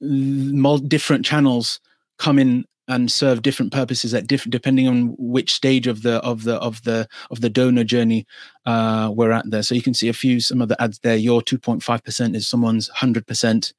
different 0.88 1.26
channels 1.26 1.82
come 2.18 2.40
in 2.40 2.64
and 2.88 3.12
serve 3.12 3.42
different 3.42 3.72
purposes 3.72 4.14
at 4.14 4.28
different 4.28 4.52
depending 4.52 4.88
on 4.88 5.16
which 5.18 5.54
stage 5.54 5.88
of 5.88 6.02
the 6.04 6.16
of 6.18 6.44
the 6.44 6.56
of 6.56 6.84
the 6.84 7.08
of 7.32 7.42
the 7.42 7.50
donor 7.50 7.84
journey 7.84 8.26
uh, 8.66 9.12
we're 9.14 9.32
at 9.32 9.50
there. 9.50 9.64
So 9.64 9.76
you 9.76 9.82
can 9.82 9.94
see 9.94 10.10
a 10.10 10.14
few 10.14 10.40
some 10.40 10.62
of 10.62 10.70
the 10.70 10.82
ads 10.82 11.00
there. 11.00 11.16
Your 11.16 11.42
2.5 11.42 12.04
percent 12.04 12.36
is 12.36 12.48
someone's 12.48 12.90
100 12.90 13.26
percent. 13.26 13.74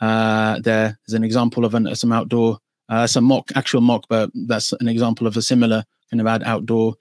Uh, 0.00 0.58
there 0.60 0.98
is 1.06 1.14
an 1.14 1.24
example 1.24 1.64
of 1.64 1.74
an, 1.74 1.94
some 1.94 2.12
outdoor, 2.12 2.58
uh, 2.88 3.06
some 3.06 3.24
mock 3.24 3.50
actual 3.54 3.80
mock, 3.80 4.04
but 4.08 4.30
that's 4.46 4.72
an 4.74 4.88
example 4.88 5.26
of 5.26 5.36
a 5.36 5.42
similar 5.42 5.84
kind 6.10 6.20
of 6.20 6.26
ad 6.26 6.42
outdoor. 6.44 6.94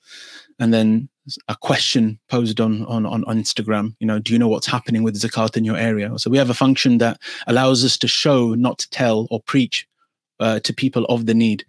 And 0.59 0.73
then 0.73 1.09
a 1.47 1.55
question 1.55 2.19
posed 2.29 2.59
on, 2.59 2.85
on 2.85 3.05
on 3.05 3.23
Instagram. 3.25 3.95
You 3.99 4.07
know, 4.07 4.19
do 4.19 4.33
you 4.33 4.39
know 4.39 4.47
what's 4.47 4.67
happening 4.67 5.03
with 5.03 5.19
zakat 5.19 5.57
in 5.57 5.65
your 5.65 5.77
area? 5.77 6.17
So 6.17 6.29
we 6.29 6.37
have 6.37 6.49
a 6.49 6.55
function 6.55 6.97
that 6.99 7.19
allows 7.47 7.83
us 7.83 7.97
to 7.99 8.07
show, 8.07 8.53
not 8.55 8.79
to 8.79 8.89
tell 8.89 9.27
or 9.29 9.41
preach 9.41 9.87
uh, 10.41 10.59
to 10.61 10.73
people 10.73 11.05
of 11.05 11.25
the 11.25 11.33
need. 11.33 11.63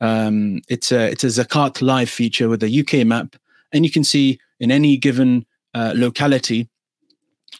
Um, 0.00 0.60
it's 0.68 0.90
a 0.90 1.10
it's 1.10 1.24
a 1.24 1.28
Zakat 1.28 1.82
Live 1.82 2.10
feature 2.10 2.48
with 2.48 2.62
a 2.62 2.80
UK 2.80 3.06
map, 3.06 3.36
and 3.72 3.84
you 3.84 3.90
can 3.90 4.04
see 4.04 4.40
in 4.58 4.70
any 4.70 4.96
given 4.96 5.46
uh, 5.74 5.92
locality 5.94 6.68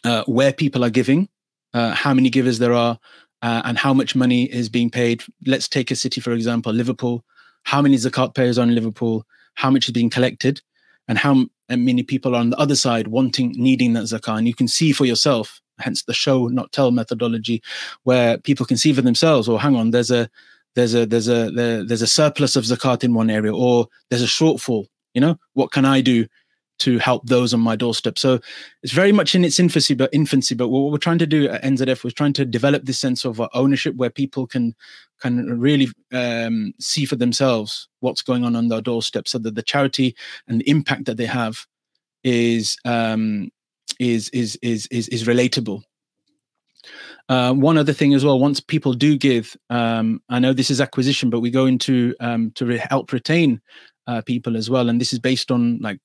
uh, 0.03 0.23
where 0.25 0.51
people 0.51 0.83
are 0.83 0.89
giving, 0.89 1.29
uh, 1.73 1.93
how 1.93 2.13
many 2.13 2.29
givers 2.29 2.59
there 2.59 2.73
are, 2.73 2.99
uh, 3.41 3.61
and 3.65 3.77
how 3.77 3.93
much 3.93 4.15
money 4.15 4.45
is 4.51 4.69
being 4.69 4.89
paid. 4.89 5.23
Let's 5.45 5.67
take 5.67 5.91
a 5.91 5.95
city 5.95 6.19
for 6.19 6.31
example, 6.31 6.73
Liverpool. 6.73 7.23
How 7.63 7.81
many 7.81 7.95
Zakat 7.95 8.35
payers 8.35 8.57
are 8.57 8.63
in 8.63 8.75
Liverpool? 8.75 9.25
How 9.55 9.69
much 9.69 9.87
is 9.87 9.91
being 9.91 10.09
collected? 10.09 10.61
And 11.07 11.17
how 11.17 11.45
many 11.69 12.03
people 12.03 12.35
are 12.35 12.39
on 12.39 12.49
the 12.49 12.57
other 12.57 12.75
side 12.75 13.07
wanting, 13.07 13.53
needing 13.55 13.93
that 13.93 14.05
zakah? 14.05 14.37
And 14.37 14.47
you 14.47 14.55
can 14.55 14.67
see 14.67 14.91
for 14.91 15.05
yourself 15.05 15.61
hence 15.79 16.03
the 16.03 16.13
show 16.13 16.47
not 16.47 16.71
tell 16.71 16.91
methodology 16.91 17.61
where 18.03 18.37
people 18.37 18.65
can 18.65 18.77
see 18.77 18.93
for 18.93 19.01
themselves 19.01 19.47
or 19.47 19.55
oh, 19.55 19.57
hang 19.57 19.75
on 19.75 19.91
there's 19.91 20.11
a 20.11 20.29
there's 20.75 20.93
a 20.93 21.05
there's 21.05 21.27
a 21.27 21.51
there, 21.51 21.83
there's 21.83 22.01
a 22.01 22.07
surplus 22.07 22.55
of 22.55 22.65
zakat 22.65 23.03
in 23.03 23.13
one 23.13 23.29
area 23.29 23.53
or 23.53 23.87
there's 24.09 24.23
a 24.23 24.25
shortfall 24.25 24.85
you 25.15 25.21
know? 25.21 25.39
What 25.53 25.71
can 25.71 25.85
i 25.85 26.01
do 26.01 26.27
to 26.77 26.97
help 26.99 27.25
those 27.25 27.53
on 27.53 27.61
my 27.61 27.77
doorstep? 27.77 28.19
So 28.19 28.39
it's 28.83 28.91
very 28.91 29.13
much 29.13 29.33
in 29.33 29.43
its 29.43 29.59
infancy 29.59 29.95
but 29.95 30.13
infancy 30.13 30.53
but 30.53 30.67
what 30.67 30.91
we're 30.91 30.97
trying 30.99 31.17
to 31.19 31.25
do 31.25 31.49
at 31.49 31.63
nzf 31.63 32.03
was 32.03 32.13
trying 32.13 32.33
to 32.33 32.45
develop 32.45 32.83
this 32.83 32.99
sense 32.99 33.25
of 33.25 33.41
ownership 33.53 33.95
where 33.95 34.11
people 34.11 34.45
can 34.45 34.75
can 35.21 35.59
really 35.59 35.87
um, 36.11 36.73
see 36.79 37.05
for 37.05 37.15
themselves 37.15 37.87
what's 38.01 38.21
going 38.21 38.43
on 38.43 38.55
on 38.55 38.67
their 38.67 38.81
doorstep 38.81 39.27
so 39.27 39.39
that 39.39 39.55
the 39.55 39.63
charity 39.63 40.15
and 40.47 40.59
the 40.59 40.69
impact 40.69 41.05
that 41.05 41.17
they 41.17 41.25
have 41.25 41.65
is 42.23 42.77
um, 42.83 43.49
is 43.99 44.29
is 44.29 44.57
is 44.61 44.87
is, 44.87 45.07
is 45.07 45.23
relatable 45.23 45.81
uh, 47.29 47.53
one 47.53 47.77
other 47.77 47.93
thing 47.93 48.13
as 48.13 48.23
well, 48.23 48.39
once 48.39 48.59
people 48.59 48.93
do 48.93 49.17
give, 49.17 49.57
um, 49.69 50.21
I 50.29 50.39
know 50.39 50.53
this 50.53 50.69
is 50.69 50.79
acquisition, 50.79 51.29
but 51.29 51.39
we 51.39 51.49
go 51.49 51.65
into 51.65 52.15
um, 52.19 52.51
to 52.51 52.65
re- 52.65 52.77
help 52.89 53.11
retain 53.11 53.61
uh, 54.07 54.21
people 54.21 54.55
as 54.55 54.69
well, 54.69 54.89
and 54.89 55.01
this 55.01 55.13
is 55.13 55.19
based 55.19 55.51
on 55.51 55.79
like 55.79 55.99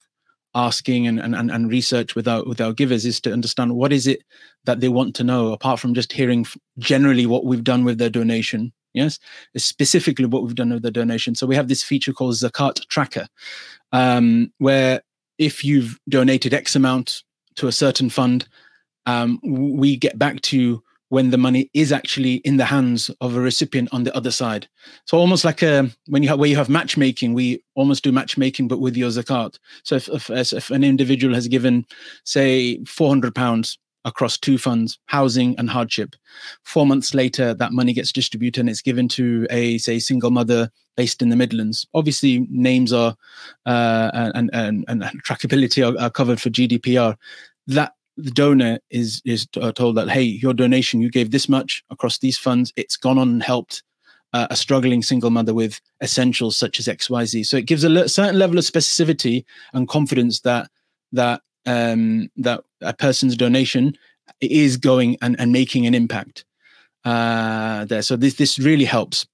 asking 0.55 1.07
and, 1.07 1.21
and, 1.21 1.51
and 1.51 1.71
research 1.71 2.15
with 2.15 2.27
our 2.27 2.45
with 2.45 2.61
our 2.61 2.73
givers 2.73 3.05
is 3.07 3.21
to 3.21 3.33
understand 3.33 3.77
what 3.77 3.93
is 3.93 4.07
it 4.07 4.23
that 4.65 4.81
they 4.81 4.89
want 4.89 5.15
to 5.15 5.25
know 5.25 5.53
apart 5.53 5.79
from 5.79 5.95
just 5.95 6.13
hearing 6.13 6.45
generally 6.79 7.27
what 7.27 7.45
we've 7.45 7.65
done 7.65 7.85
with 7.85 7.99
their 7.99 8.11
donation. 8.11 8.73
Yes? 8.93 9.21
Specifically 9.57 10.25
what 10.25 10.43
we've 10.43 10.57
done 10.57 10.73
with 10.73 10.83
the 10.83 10.91
donation. 10.91 11.37
So 11.37 11.47
we 11.47 11.55
have 11.55 11.69
this 11.69 11.85
feature 11.85 12.13
called 12.13 12.35
zakat 12.35 12.85
tracker 12.89 13.29
um, 13.93 14.53
where 14.59 15.03
if 15.39 15.63
you've 15.65 16.01
donated 16.09 16.53
x 16.53 16.75
amount 16.75 17.23
to 17.55 17.69
a 17.69 17.73
certain 17.73 18.11
fund 18.11 18.49
um, 19.07 19.39
we 19.45 19.97
get 19.97 20.19
back 20.19 20.41
to 20.43 20.59
you 20.59 20.83
when 21.11 21.31
the 21.31 21.39
money 21.39 21.69
is 21.75 21.93
actually 21.93 22.37
in 22.37 22.57
the 22.57 22.65
hands 22.65 23.11
of 23.21 23.37
a 23.37 23.41
recipient 23.41 23.89
on 23.93 24.05
the 24.05 24.17
other 24.17 24.31
side. 24.31 24.69
So 25.05 25.19
almost 25.19 25.45
like 25.45 25.61
a 25.61 25.91
when 26.07 26.23
you 26.23 26.29
have 26.29 26.39
where 26.39 26.49
you 26.49 26.57
have 26.57 26.69
matchmaking, 26.69 27.35
we 27.35 27.63
almost 27.75 28.03
do 28.03 28.13
matchmaking, 28.13 28.69
but 28.69 28.81
with 28.81 28.97
your 28.97 29.11
zakat. 29.11 29.59
So 29.83 29.97
if 29.97 30.09
if, 30.09 30.31
if 30.31 30.71
an 30.71 30.85
individual 30.85 31.35
has 31.35 31.49
given, 31.49 31.85
say, 32.25 32.83
four 32.85 33.09
hundred 33.09 33.35
pounds 33.35 33.77
across 34.05 34.39
two 34.39 34.57
funds, 34.57 34.99
housing 35.07 35.55
and 35.59 35.69
hardship, 35.69 36.15
four 36.63 36.87
months 36.87 37.13
later 37.13 37.55
that 37.55 37.73
money 37.73 37.93
gets 37.93 38.13
distributed 38.13 38.61
and 38.61 38.71
it's 38.71 38.81
given 38.81 39.09
to 39.09 39.47
a 39.51 39.79
say 39.79 39.99
single 39.99 40.31
mother 40.31 40.71
based 40.97 41.23
in 41.23 41.29
the 41.29 41.37
Midlands. 41.37 41.89
Obviously, 41.93 42.47
names 42.51 42.93
are 42.93 43.17
uh, 43.67 44.31
and, 44.35 44.49
and 44.53 44.85
and 44.87 45.03
trackability 45.27 45.85
are, 45.85 46.01
are 46.01 46.11
covered 46.11 46.41
for 46.41 46.51
GDPR. 46.51 47.17
That 47.67 47.95
the 48.25 48.31
donor 48.31 48.79
is 48.91 49.23
is 49.25 49.47
uh, 49.61 49.73
told 49.73 49.97
that 49.97 50.09
hey 50.09 50.23
your 50.23 50.55
donation 50.55 51.01
you 51.01 51.11
gave 51.11 51.31
this 51.31 51.49
much 51.49 51.83
across 51.91 52.19
these 52.19 52.39
funds. 52.39 52.73
It's 52.77 52.97
gone 52.97 53.19
on 53.19 53.29
and 53.29 53.43
helped 53.43 53.83
uh, 54.33 54.47
a 54.51 54.57
struggling 54.57 55.03
single 55.03 55.31
mother 55.31 55.53
with 55.53 55.81
essentials 56.03 56.57
such 56.57 56.79
as 56.79 56.87
xyz 56.87 57.47
so 57.47 57.57
it 57.57 57.67
gives 57.67 57.83
a 57.83 57.89
le- 57.89 58.09
certain 58.09 58.39
level 58.39 58.59
of 58.59 58.65
specificity 58.65 59.45
and 59.73 59.89
confidence 59.89 60.43
that 60.43 60.71
that 61.11 61.43
um 61.67 62.31
that 62.37 62.63
a 62.81 62.93
person's 62.93 63.37
donation 63.37 63.93
is 64.41 64.77
going 64.77 65.17
and, 65.23 65.39
and 65.39 65.53
making 65.53 65.87
an 65.87 65.95
impact 65.95 66.45
uh 67.05 67.85
there. 67.87 68.03
So 68.03 68.17
this 68.17 68.35
this 68.35 68.59
really 68.59 68.85
helps. 68.85 69.27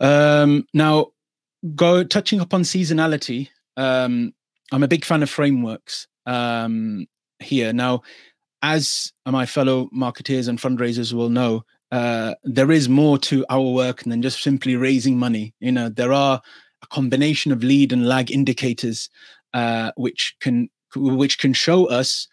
Um 0.00 0.66
now 0.72 1.08
go 1.74 2.04
touching 2.04 2.40
upon 2.40 2.62
seasonality 2.62 3.48
um 3.76 4.32
i'm 4.70 4.82
a 4.82 4.88
big 4.88 5.04
fan 5.04 5.22
of 5.22 5.30
frameworks. 5.30 6.06
Um 6.26 7.06
here. 7.40 7.72
Now, 7.72 8.02
as 8.62 9.12
my 9.26 9.46
fellow 9.46 9.88
marketeers 9.94 10.48
and 10.48 10.58
fundraisers 10.58 11.12
will 11.12 11.28
know, 11.28 11.62
uh, 11.92 12.34
there 12.42 12.70
is 12.72 12.88
more 12.88 13.18
to 13.18 13.44
our 13.48 13.70
work 13.72 14.02
than 14.02 14.22
just 14.22 14.42
simply 14.42 14.76
raising 14.76 15.18
money. 15.18 15.54
You 15.60 15.72
know, 15.72 15.88
there 15.88 16.12
are 16.12 16.40
a 16.82 16.86
combination 16.88 17.52
of 17.52 17.62
lead 17.62 17.92
and 17.92 18.08
lag 18.08 18.30
indicators 18.30 19.08
uh, 19.54 19.92
which 19.96 20.34
can 20.40 20.68
which 20.94 21.38
can 21.38 21.52
show 21.52 21.86
us, 21.86 22.26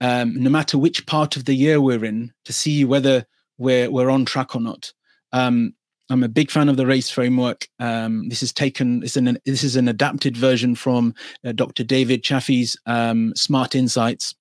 um, 0.00 0.42
no 0.42 0.50
matter 0.50 0.78
which 0.78 1.06
part 1.06 1.36
of 1.36 1.44
the 1.44 1.54
year 1.54 1.80
we're 1.80 2.04
in, 2.04 2.32
to 2.44 2.52
see 2.52 2.84
whether 2.84 3.24
we're 3.58 3.90
we're 3.90 4.10
on 4.10 4.24
track 4.24 4.54
or 4.54 4.60
not. 4.60 4.92
Um, 5.32 5.74
I'm 6.14 6.22
a 6.22 6.28
big 6.28 6.48
fan 6.48 6.68
of 6.68 6.76
the 6.76 6.86
race 6.86 7.10
framework. 7.10 7.66
Um, 7.80 8.28
this 8.28 8.40
is 8.40 8.52
taken. 8.52 9.02
It's 9.02 9.16
an 9.16 9.36
this 9.44 9.64
is 9.64 9.74
an 9.74 9.88
adapted 9.88 10.36
version 10.36 10.76
from 10.76 11.12
uh, 11.44 11.50
Dr. 11.50 11.82
David 11.82 12.22
Chaffey's 12.22 12.76
um, 12.86 13.32
Smart 13.34 13.74
Insights 13.74 14.32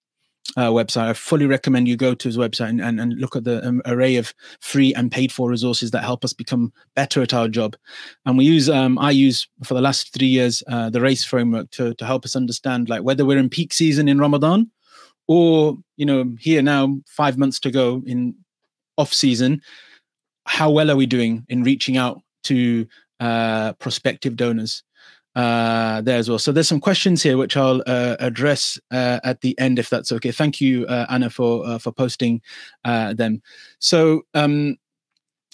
uh, 0.55 0.69
website. 0.69 1.09
I 1.09 1.13
fully 1.13 1.47
recommend 1.47 1.87
you 1.87 1.97
go 1.97 2.13
to 2.13 2.27
his 2.27 2.37
website 2.37 2.69
and, 2.69 2.79
and, 2.79 3.01
and 3.01 3.13
look 3.19 3.35
at 3.35 3.45
the 3.45 3.67
um, 3.67 3.81
array 3.87 4.17
of 4.17 4.35
free 4.59 4.93
and 4.93 5.11
paid 5.11 5.31
for 5.31 5.49
resources 5.49 5.89
that 5.89 6.03
help 6.03 6.23
us 6.23 6.31
become 6.31 6.71
better 6.95 7.23
at 7.23 7.33
our 7.33 7.47
job. 7.47 7.75
And 8.27 8.37
we 8.37 8.45
use 8.45 8.69
um, 8.69 8.99
I 8.99 9.09
use 9.09 9.47
for 9.63 9.73
the 9.73 9.81
last 9.81 10.13
three 10.13 10.27
years 10.27 10.61
uh, 10.67 10.91
the 10.91 11.01
race 11.01 11.25
framework 11.25 11.71
to 11.71 11.95
to 11.95 12.05
help 12.05 12.23
us 12.23 12.35
understand 12.35 12.87
like 12.87 13.01
whether 13.01 13.25
we're 13.25 13.39
in 13.39 13.49
peak 13.49 13.73
season 13.73 14.07
in 14.07 14.19
Ramadan 14.19 14.69
or 15.27 15.75
you 15.97 16.05
know 16.05 16.35
here 16.39 16.61
now 16.61 16.95
five 17.07 17.39
months 17.39 17.59
to 17.61 17.71
go 17.71 18.03
in 18.05 18.35
off 18.95 19.11
season 19.11 19.59
how 20.45 20.69
well 20.69 20.91
are 20.91 20.95
we 20.95 21.05
doing 21.05 21.45
in 21.49 21.63
reaching 21.63 21.97
out 21.97 22.21
to 22.45 22.85
uh, 23.19 23.73
prospective 23.73 24.35
donors 24.35 24.83
uh, 25.35 26.01
there 26.01 26.17
as 26.17 26.29
well? 26.29 26.39
So 26.39 26.51
there's 26.51 26.67
some 26.67 26.81
questions 26.81 27.23
here 27.23 27.37
which 27.37 27.55
I'll 27.55 27.81
uh, 27.87 28.17
address 28.19 28.79
uh, 28.91 29.19
at 29.23 29.41
the 29.41 29.57
end, 29.59 29.79
if 29.79 29.89
that's 29.89 30.11
okay. 30.11 30.31
Thank 30.31 30.59
you, 30.61 30.85
uh, 30.87 31.05
Anna, 31.09 31.29
for 31.29 31.65
uh, 31.65 31.77
for 31.79 31.91
posting 31.91 32.41
uh, 32.85 33.13
them. 33.13 33.41
So 33.79 34.25
um, 34.33 34.77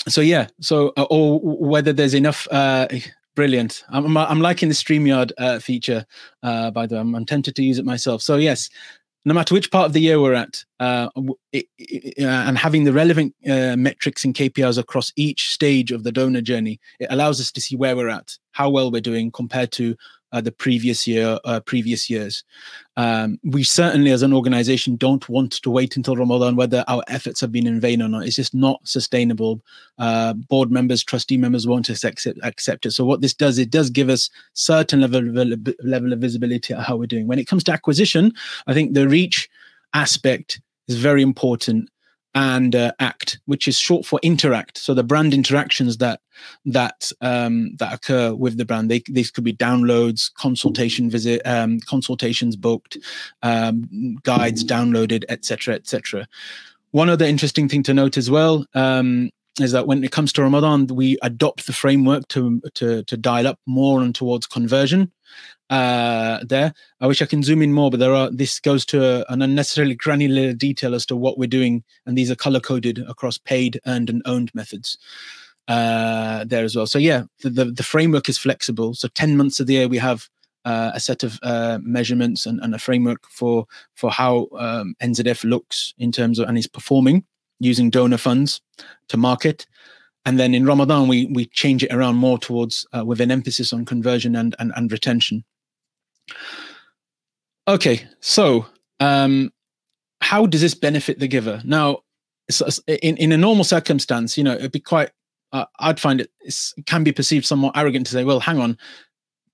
so 0.07 0.21
yeah, 0.21 0.47
so 0.61 0.89
or 1.09 1.39
whether 1.39 1.93
there's 1.93 2.13
enough. 2.13 2.47
Uh, 2.51 2.87
Brilliant. 3.35 3.85
I'm, 3.87 4.17
I'm 4.17 4.41
liking 4.41 4.67
the 4.67 4.75
StreamYard 4.75 5.61
feature, 5.61 6.05
by 6.41 6.85
the 6.85 6.95
way. 6.95 6.99
I'm, 6.99 7.15
I'm 7.15 7.25
tempted 7.25 7.55
to 7.55 7.63
use 7.63 7.79
it 7.79 7.85
myself. 7.85 8.21
So, 8.21 8.35
yes, 8.35 8.69
no 9.25 9.33
matter 9.33 9.53
which 9.53 9.71
part 9.71 9.85
of 9.85 9.93
the 9.93 10.01
year 10.01 10.19
we're 10.19 10.33
at, 10.33 10.63
uh, 10.79 11.09
it, 11.51 11.65
it, 11.77 12.23
uh, 12.23 12.27
and 12.47 12.57
having 12.57 12.85
the 12.85 12.93
relevant 12.93 13.35
uh, 13.49 13.75
metrics 13.75 14.23
and 14.23 14.33
KPIs 14.33 14.77
across 14.77 15.11
each 15.15 15.49
stage 15.49 15.91
of 15.91 16.03
the 16.03 16.11
donor 16.11 16.41
journey, 16.41 16.79
it 16.99 17.07
allows 17.09 17.39
us 17.39 17.51
to 17.51 17.61
see 17.61 17.75
where 17.75 17.95
we're 17.95 18.09
at, 18.09 18.37
how 18.51 18.69
well 18.69 18.91
we're 18.91 19.01
doing 19.01 19.31
compared 19.31 19.71
to 19.73 19.95
uh, 20.31 20.41
the 20.41 20.51
previous 20.51 21.07
year, 21.07 21.39
uh, 21.45 21.59
previous 21.61 22.09
years. 22.09 22.43
Um, 22.97 23.39
we 23.43 23.63
certainly, 23.63 24.11
as 24.11 24.21
an 24.21 24.33
organization, 24.33 24.95
don't 24.95 25.27
want 25.29 25.53
to 25.53 25.69
wait 25.69 25.95
until 25.95 26.15
Ramadan 26.15 26.55
whether 26.55 26.83
our 26.87 27.03
efforts 27.07 27.41
have 27.41 27.51
been 27.51 27.67
in 27.67 27.79
vain 27.79 28.01
or 28.01 28.09
not. 28.09 28.25
It's 28.25 28.35
just 28.35 28.53
not 28.53 28.79
sustainable. 28.83 29.61
Uh, 29.97 30.33
board 30.33 30.71
members, 30.71 31.03
trustee 31.03 31.37
members 31.37 31.65
won't 31.65 31.89
accept, 31.89 32.27
accept 32.43 32.85
it. 32.85 32.91
So 32.91 33.05
what 33.05 33.21
this 33.21 33.33
does, 33.33 33.57
it 33.57 33.69
does 33.69 33.89
give 33.89 34.09
us 34.09 34.29
certain 34.53 35.01
level 35.01 35.53
of, 35.53 35.75
level 35.83 36.13
of 36.13 36.19
visibility 36.19 36.73
at 36.73 36.81
how 36.81 36.97
we're 36.97 37.07
doing. 37.07 37.27
When 37.27 37.39
it 37.39 37.47
comes 37.47 37.63
to 37.65 37.71
acquisition, 37.71 38.33
I 38.67 38.73
think 38.73 38.93
the 38.93 39.07
reach 39.07 39.49
aspect 39.93 40.61
is 40.87 40.95
very 40.97 41.21
important 41.21 41.89
and 42.35 42.75
uh, 42.75 42.91
act 42.99 43.39
which 43.45 43.67
is 43.67 43.77
short 43.77 44.05
for 44.05 44.19
interact. 44.21 44.77
So 44.77 44.93
the 44.93 45.03
brand 45.03 45.33
interactions 45.33 45.97
that 45.97 46.21
that 46.65 47.11
um, 47.21 47.75
that 47.77 47.93
occur 47.93 48.33
with 48.33 48.57
the 48.57 48.65
brand 48.65 48.89
they 48.89 49.01
these 49.07 49.31
could 49.31 49.43
be 49.43 49.53
downloads 49.53 50.33
consultation 50.33 51.09
visit 51.09 51.41
um, 51.45 51.79
consultations 51.81 52.55
booked 52.55 52.97
um, 53.43 54.17
guides 54.23 54.63
downloaded 54.63 55.23
etc 55.29 55.75
etc 55.75 56.27
one 56.91 57.09
other 57.09 57.25
interesting 57.25 57.67
thing 57.67 57.83
to 57.83 57.93
note 57.93 58.17
as 58.17 58.29
well 58.31 58.65
um, 58.73 59.29
is 59.59 59.71
that 59.71 59.87
when 59.87 60.03
it 60.03 60.11
comes 60.11 60.31
to 60.33 60.43
Ramadan, 60.43 60.87
we 60.87 61.17
adopt 61.21 61.65
the 61.65 61.73
framework 61.73 62.27
to 62.29 62.61
to 62.75 63.03
to 63.03 63.17
dial 63.17 63.47
up 63.47 63.59
more 63.65 64.01
and 64.01 64.13
towards 64.13 64.47
conversion. 64.47 65.11
Uh, 65.69 66.39
there, 66.43 66.73
I 66.99 67.05
wish 67.05 67.21
I 67.21 67.27
can 67.27 67.43
zoom 67.43 67.61
in 67.61 67.73
more, 67.73 67.91
but 67.91 67.99
there 67.99 68.13
are. 68.13 68.31
This 68.31 68.59
goes 68.59 68.85
to 68.87 69.03
a, 69.03 69.25
an 69.29 69.41
unnecessarily 69.41 69.95
granular 69.95 70.53
detail 70.53 70.95
as 70.95 71.05
to 71.07 71.15
what 71.15 71.37
we're 71.37 71.47
doing, 71.47 71.83
and 72.05 72.17
these 72.17 72.31
are 72.31 72.35
color 72.35 72.59
coded 72.59 72.99
across 73.07 73.37
paid, 73.37 73.79
earned, 73.85 74.09
and 74.09 74.21
owned 74.25 74.53
methods. 74.55 74.97
Uh, 75.67 76.43
there 76.45 76.63
as 76.63 76.75
well. 76.75 76.87
So 76.87 76.97
yeah, 76.97 77.23
the, 77.43 77.49
the 77.49 77.65
the 77.65 77.83
framework 77.83 78.29
is 78.29 78.37
flexible. 78.37 78.95
So 78.95 79.07
ten 79.09 79.37
months 79.37 79.59
of 79.59 79.67
the 79.67 79.73
year 79.73 79.87
we 79.87 79.99
have 79.99 80.27
uh, 80.65 80.91
a 80.93 80.99
set 80.99 81.23
of 81.23 81.39
uh, 81.43 81.79
measurements 81.81 82.45
and, 82.45 82.59
and, 82.61 82.73
a 82.73 82.79
framework 82.79 83.27
for 83.29 83.65
for 83.93 84.11
how 84.11 84.47
um, 84.57 84.95
NZF 85.01 85.43
looks 85.43 85.93
in 85.97 86.11
terms 86.11 86.39
of 86.39 86.49
and 86.49 86.57
is 86.57 86.67
performing 86.67 87.23
using 87.59 87.89
donor 87.89 88.17
funds 88.17 88.61
to 89.09 89.17
market. 89.17 89.65
And 90.25 90.39
then 90.39 90.53
in 90.53 90.65
Ramadan, 90.65 91.07
we 91.07 91.27
we 91.27 91.45
change 91.45 91.83
it 91.83 91.93
around 91.93 92.15
more 92.15 92.37
towards 92.37 92.85
uh, 92.95 93.05
with 93.05 93.21
an 93.21 93.31
emphasis 93.31 93.73
on 93.73 93.85
conversion 93.85 94.35
and 94.35 94.55
and, 94.59 94.71
and 94.75 94.91
retention. 94.91 95.43
Okay, 97.67 98.07
so 98.19 98.65
um, 98.99 99.51
how 100.21 100.45
does 100.45 100.61
this 100.61 100.75
benefit 100.75 101.19
the 101.19 101.27
giver? 101.27 101.61
Now, 101.63 101.99
in 102.87 103.17
in 103.17 103.31
a 103.31 103.37
normal 103.37 103.63
circumstance, 103.63 104.37
you 104.37 104.43
know, 104.43 104.53
it'd 104.53 104.71
be 104.71 104.79
quite. 104.79 105.11
Uh, 105.51 105.65
I'd 105.79 105.99
find 105.99 106.21
it, 106.21 106.31
it 106.41 106.85
can 106.85 107.03
be 107.03 107.11
perceived 107.11 107.45
somewhat 107.45 107.75
arrogant 107.75 108.05
to 108.07 108.11
say, 108.11 108.23
"Well, 108.23 108.39
hang 108.39 108.59
on, 108.59 108.77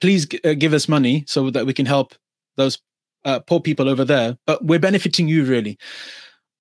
please 0.01 0.25
g- 0.25 0.41
uh, 0.43 0.53
give 0.53 0.73
us 0.73 0.89
money 0.89 1.23
so 1.27 1.49
that 1.51 1.65
we 1.65 1.73
can 1.73 1.85
help 1.85 2.15
those 2.57 2.79
uh, 3.23 3.39
poor 3.39 3.61
people 3.61 3.87
over 3.87 4.03
there, 4.03 4.37
but 4.45 4.65
we're 4.65 4.79
benefiting 4.79 5.27
you 5.27 5.45
really." 5.45 5.77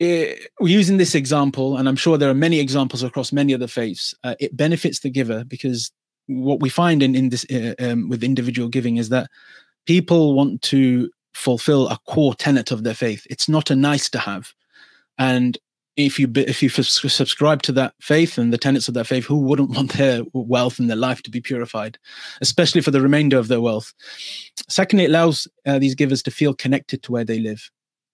It, 0.00 0.50
using 0.60 0.96
this 0.96 1.14
example, 1.14 1.76
and 1.76 1.88
I'm 1.88 1.96
sure 1.96 2.18
there 2.18 2.30
are 2.30 2.34
many 2.34 2.58
examples 2.58 3.02
across 3.02 3.32
many 3.32 3.54
other 3.54 3.68
faiths, 3.68 4.14
uh, 4.24 4.34
it 4.40 4.56
benefits 4.56 5.00
the 5.00 5.10
giver 5.10 5.44
because 5.44 5.92
what 6.26 6.60
we 6.60 6.68
find 6.68 7.02
in 7.02 7.14
in 7.14 7.28
this 7.28 7.46
uh, 7.50 7.74
um, 7.78 8.08
with 8.08 8.24
individual 8.24 8.68
giving 8.68 8.96
is 8.96 9.10
that 9.10 9.28
people 9.86 10.34
want 10.34 10.62
to 10.62 11.10
fulfill 11.34 11.88
a 11.88 11.98
core 12.08 12.34
tenet 12.34 12.70
of 12.70 12.82
their 12.82 12.94
faith. 12.94 13.26
It's 13.30 13.48
not 13.48 13.70
a 13.70 13.76
nice 13.76 14.08
to 14.10 14.18
have, 14.18 14.52
and 15.18 15.58
if 15.96 16.18
you 16.18 16.28
if 16.34 16.62
you 16.62 16.68
subscribe 16.68 17.62
to 17.62 17.72
that 17.72 17.94
faith 18.00 18.36
and 18.36 18.52
the 18.52 18.58
tenets 18.58 18.88
of 18.88 18.94
that 18.94 19.06
faith, 19.06 19.24
who 19.24 19.38
wouldn't 19.38 19.70
want 19.70 19.92
their 19.92 20.22
wealth 20.32 20.78
and 20.78 20.90
their 20.90 20.96
life 20.96 21.22
to 21.22 21.30
be 21.30 21.40
purified, 21.40 21.98
especially 22.40 22.80
for 22.80 22.90
the 22.90 23.00
remainder 23.00 23.38
of 23.38 23.48
their 23.48 23.60
wealth? 23.60 23.92
Secondly, 24.68 25.04
it 25.04 25.10
allows 25.10 25.46
uh, 25.66 25.78
these 25.78 25.94
givers 25.94 26.22
to 26.24 26.30
feel 26.30 26.54
connected 26.54 27.02
to 27.04 27.12
where 27.12 27.24
they 27.24 27.38
live. 27.38 27.70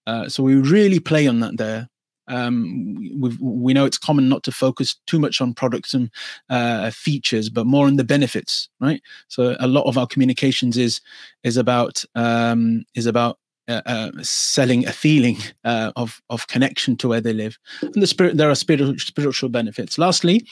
Uh, 0.06 0.28
so 0.28 0.42
we 0.42 0.54
really 0.56 1.00
play 1.00 1.26
on 1.26 1.40
that 1.40 1.56
there. 1.56 1.88
um, 2.30 2.96
we 3.40 3.74
know 3.74 3.84
it's 3.84 3.98
common 3.98 4.28
not 4.28 4.42
to 4.44 4.52
focus 4.52 4.96
too 5.06 5.18
much 5.18 5.40
on 5.40 5.52
products 5.52 5.92
and 5.94 6.10
uh, 6.48 6.90
features, 6.90 7.48
but 7.50 7.66
more 7.66 7.86
on 7.86 7.96
the 7.96 8.04
benefits, 8.04 8.68
right? 8.80 9.02
So 9.28 9.56
a 9.58 9.66
lot 9.66 9.86
of 9.86 9.98
our 9.98 10.06
communications 10.06 10.76
is 10.76 11.00
is 11.42 11.56
about 11.56 12.04
um, 12.14 12.84
is 12.94 13.06
about 13.06 13.38
uh, 13.68 13.82
uh, 13.84 14.10
selling 14.22 14.86
a 14.86 14.92
feeling 14.92 15.38
uh, 15.64 15.92
of 15.96 16.22
of 16.30 16.46
connection 16.46 16.96
to 16.98 17.08
where 17.08 17.20
they 17.20 17.32
live, 17.32 17.58
and 17.82 18.02
the 18.02 18.06
spirit 18.06 18.36
there 18.36 18.50
are 18.50 18.54
spiritual 18.54 18.96
spiritual 18.98 19.48
benefits. 19.48 19.98
Lastly, 19.98 20.46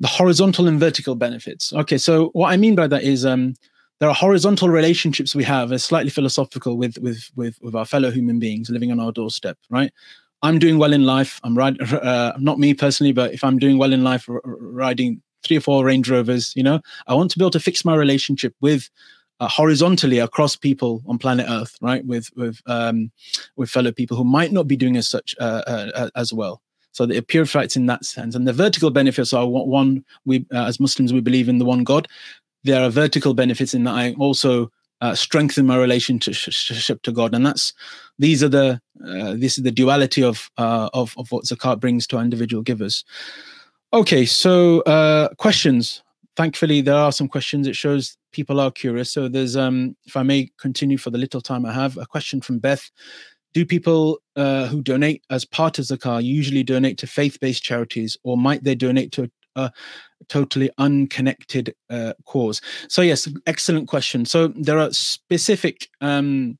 the 0.00 0.08
horizontal 0.08 0.66
and 0.66 0.80
vertical 0.80 1.14
benefits. 1.14 1.72
Okay, 1.72 1.98
so 1.98 2.30
what 2.32 2.52
I 2.52 2.56
mean 2.56 2.74
by 2.74 2.88
that 2.88 3.04
is 3.04 3.24
um, 3.24 3.54
there 4.00 4.08
are 4.08 4.14
horizontal 4.14 4.68
relationships 4.68 5.34
we 5.34 5.44
have, 5.44 5.72
as 5.72 5.84
slightly 5.84 6.10
philosophical, 6.10 6.76
with 6.76 6.98
with 6.98 7.30
with 7.36 7.58
with 7.62 7.74
our 7.74 7.86
fellow 7.86 8.10
human 8.10 8.38
beings 8.38 8.70
living 8.70 8.92
on 8.92 9.00
our 9.00 9.12
doorstep, 9.12 9.58
right? 9.70 9.92
I'm 10.42 10.58
doing 10.58 10.78
well 10.78 10.92
in 10.92 11.04
life. 11.04 11.40
I'm 11.44 11.56
riding, 11.56 11.80
uh, 11.82 12.36
not 12.38 12.58
me 12.58 12.74
personally, 12.74 13.12
but 13.12 13.32
if 13.32 13.42
I'm 13.42 13.58
doing 13.58 13.78
well 13.78 13.92
in 13.92 14.04
life, 14.04 14.28
r- 14.28 14.42
riding 14.44 15.22
three 15.42 15.56
or 15.56 15.60
four 15.60 15.84
Range 15.84 16.08
Rovers, 16.10 16.52
you 16.54 16.62
know, 16.62 16.80
I 17.06 17.14
want 17.14 17.30
to 17.30 17.38
be 17.38 17.44
able 17.44 17.50
to 17.52 17.60
fix 17.60 17.84
my 17.84 17.94
relationship 17.94 18.54
with 18.60 18.90
uh, 19.40 19.48
horizontally 19.48 20.18
across 20.18 20.56
people 20.56 21.02
on 21.06 21.18
planet 21.18 21.46
Earth, 21.48 21.76
right? 21.80 22.04
With 22.04 22.30
with 22.36 22.60
um, 22.66 23.10
with 23.56 23.70
fellow 23.70 23.92
people 23.92 24.16
who 24.16 24.24
might 24.24 24.52
not 24.52 24.68
be 24.68 24.76
doing 24.76 24.96
as 24.96 25.08
such 25.08 25.34
uh, 25.40 25.62
uh, 25.66 26.10
as 26.14 26.32
well. 26.32 26.60
So 26.92 27.04
it 27.04 27.28
purifies 27.28 27.76
in 27.76 27.84
that 27.86 28.06
sense. 28.06 28.34
And 28.34 28.48
the 28.48 28.54
vertical 28.54 28.90
benefits 28.90 29.34
are 29.34 29.46
one, 29.46 30.02
we 30.24 30.46
uh, 30.52 30.64
as 30.64 30.80
Muslims, 30.80 31.12
we 31.12 31.20
believe 31.20 31.48
in 31.48 31.58
the 31.58 31.64
one 31.66 31.84
God. 31.84 32.08
There 32.66 32.82
are 32.82 32.90
vertical 32.90 33.34
benefits 33.34 33.74
in 33.74 33.84
that 33.84 33.94
I 33.94 34.12
also 34.18 34.70
uh, 35.00 35.14
strengthen 35.14 35.66
my 35.66 35.76
relationship 35.76 37.02
to 37.02 37.12
God. 37.12 37.34
And 37.34 37.44
that's, 37.44 37.72
these 38.18 38.42
are 38.42 38.48
the, 38.48 38.80
uh, 39.06 39.34
this 39.34 39.58
is 39.58 39.64
the 39.64 39.70
duality 39.70 40.22
of, 40.22 40.50
uh, 40.58 40.88
of, 40.94 41.14
of 41.18 41.30
what 41.30 41.44
zakat 41.44 41.80
brings 41.80 42.06
to 42.08 42.18
individual 42.18 42.62
givers. 42.62 43.04
Okay, 43.92 44.24
so 44.24 44.80
uh, 44.82 45.28
questions. 45.36 46.02
Thankfully, 46.34 46.80
there 46.80 46.96
are 46.96 47.12
some 47.12 47.28
questions. 47.28 47.66
It 47.66 47.76
shows 47.76 48.16
people 48.32 48.60
are 48.60 48.70
curious. 48.70 49.10
So 49.10 49.28
there's, 49.28 49.56
um, 49.56 49.96
if 50.04 50.16
I 50.16 50.22
may 50.22 50.50
continue 50.58 50.98
for 50.98 51.10
the 51.10 51.18
little 51.18 51.40
time 51.40 51.64
I 51.64 51.72
have, 51.72 51.96
a 51.96 52.06
question 52.06 52.40
from 52.40 52.58
Beth 52.58 52.90
do 53.56 53.64
people 53.64 54.18
uh, 54.36 54.66
who 54.66 54.82
donate 54.82 55.24
as 55.30 55.46
part 55.46 55.78
of 55.78 55.86
zakah 55.86 56.22
usually 56.22 56.62
donate 56.62 56.98
to 56.98 57.06
faith-based 57.06 57.62
charities 57.62 58.14
or 58.22 58.36
might 58.36 58.62
they 58.62 58.74
donate 58.74 59.12
to 59.12 59.30
a 59.54 59.72
totally 60.28 60.70
unconnected 60.78 61.74
uh, 61.90 62.12
cause. 62.24 62.60
So 62.88 63.02
yes 63.02 63.28
excellent 63.46 63.88
question. 63.88 64.24
So 64.24 64.48
there 64.48 64.78
are 64.78 64.92
specific 64.92 65.88
um, 66.00 66.58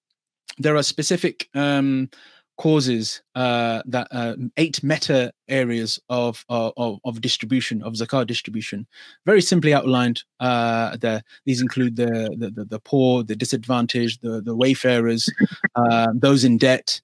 there 0.59 0.77
are 0.77 0.83
specific 0.83 1.49
um, 1.55 2.09
causes 2.57 3.23
uh, 3.35 3.83
that 3.87 4.09
uh, 4.11 4.35
eight 4.57 4.83
meta 4.83 5.31
areas 5.49 6.01
of, 6.09 6.45
of 6.49 6.99
of 7.05 7.21
distribution 7.21 7.83
of 7.83 7.95
zakat 7.95 8.27
distribution. 8.27 8.87
Very 9.27 9.43
simply 9.43 9.75
outlined 9.75 10.23
uh, 10.41 10.97
there. 10.97 11.23
These 11.45 11.61
include 11.61 11.97
the, 11.97 12.35
the 12.39 12.65
the 12.65 12.81
poor 12.81 13.23
the 13.23 13.37
disadvantaged 13.37 14.23
the 14.23 14.41
the 14.41 14.57
wayfarers 14.57 15.29
uh, 15.75 16.09
those 16.15 16.45
in 16.45 16.59
debt 16.59 17.01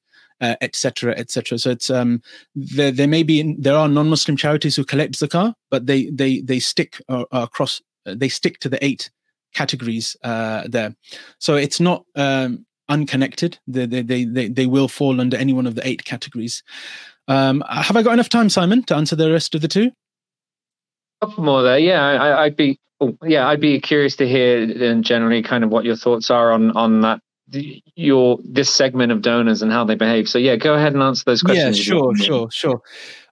etc 0.61 1.13
uh, 1.13 1.15
etc 1.19 1.55
et 1.55 1.61
so 1.61 1.71
it's 1.71 1.91
um 1.91 2.21
there, 2.55 2.91
there 2.91 3.07
may 3.07 3.23
be 3.23 3.55
there 3.59 3.77
are 3.77 3.89
non-muslim 3.89 4.37
charities 4.37 4.77
who 4.77 4.85
collect 4.85 5.15
zakah 5.15 5.55
but 5.71 5.87
they 5.87 6.11
they 6.11 6.41
they 6.41 6.59
stick 6.59 7.01
uh, 7.09 7.25
across 7.33 7.81
they 8.05 8.29
stick 8.29 8.59
to 8.59 8.69
the 8.69 8.85
eight 8.85 9.11
categories 9.55 10.17
uh, 10.25 10.65
there 10.69 10.95
so 11.39 11.57
it's 11.57 11.81
not 11.81 12.05
um 12.17 12.65
unconnected. 12.93 13.59
They, 13.67 13.87
they, 13.87 14.03
they, 14.03 14.25
they 14.25 14.49
they 14.49 14.67
will 14.67 14.89
fall 14.89 15.21
under 15.21 15.37
any 15.37 15.53
one 15.53 15.67
of 15.67 15.75
the 15.75 15.87
eight 15.87 16.05
categories. 16.05 16.63
Um, 17.29 17.65
have 17.69 17.97
I 17.97 18.03
got 18.03 18.13
enough 18.13 18.29
time, 18.29 18.49
Simon, 18.49 18.83
to 18.85 18.97
answer 18.97 19.17
the 19.17 19.33
rest 19.33 19.55
of 19.55 19.61
the 19.61 19.69
two? 19.69 19.91
Couple 21.21 21.45
more 21.45 21.63
there. 21.63 21.79
Yeah, 21.79 22.03
I, 22.03 22.45
would 22.45 22.57
be. 22.57 22.79
Oh, 23.01 23.17
yeah, 23.25 23.49
I'd 23.49 23.61
be 23.61 23.81
curious 23.81 24.17
to 24.17 24.29
hear 24.29 24.61
and 24.61 25.03
generally 25.03 25.43
kind 25.43 25.65
of 25.65 25.71
what 25.71 25.85
your 25.85 25.97
thoughts 25.97 26.31
are 26.31 26.53
on 26.53 26.77
on 26.77 27.01
that 27.01 27.21
your 27.53 28.39
this 28.45 28.71
segment 28.71 29.13
of 29.13 29.23
donors 29.23 29.63
and 29.63 29.71
how 29.73 29.85
they 29.85 29.95
behave. 29.95 30.29
So 30.29 30.39
yeah, 30.39 30.57
go 30.57 30.75
ahead 30.75 30.95
and 30.95 31.03
answer 31.03 31.25
those 31.27 31.43
questions. 31.43 31.79
Yeah, 31.79 31.85
sure, 31.85 32.17
sure, 32.17 32.51
sure. 32.51 32.83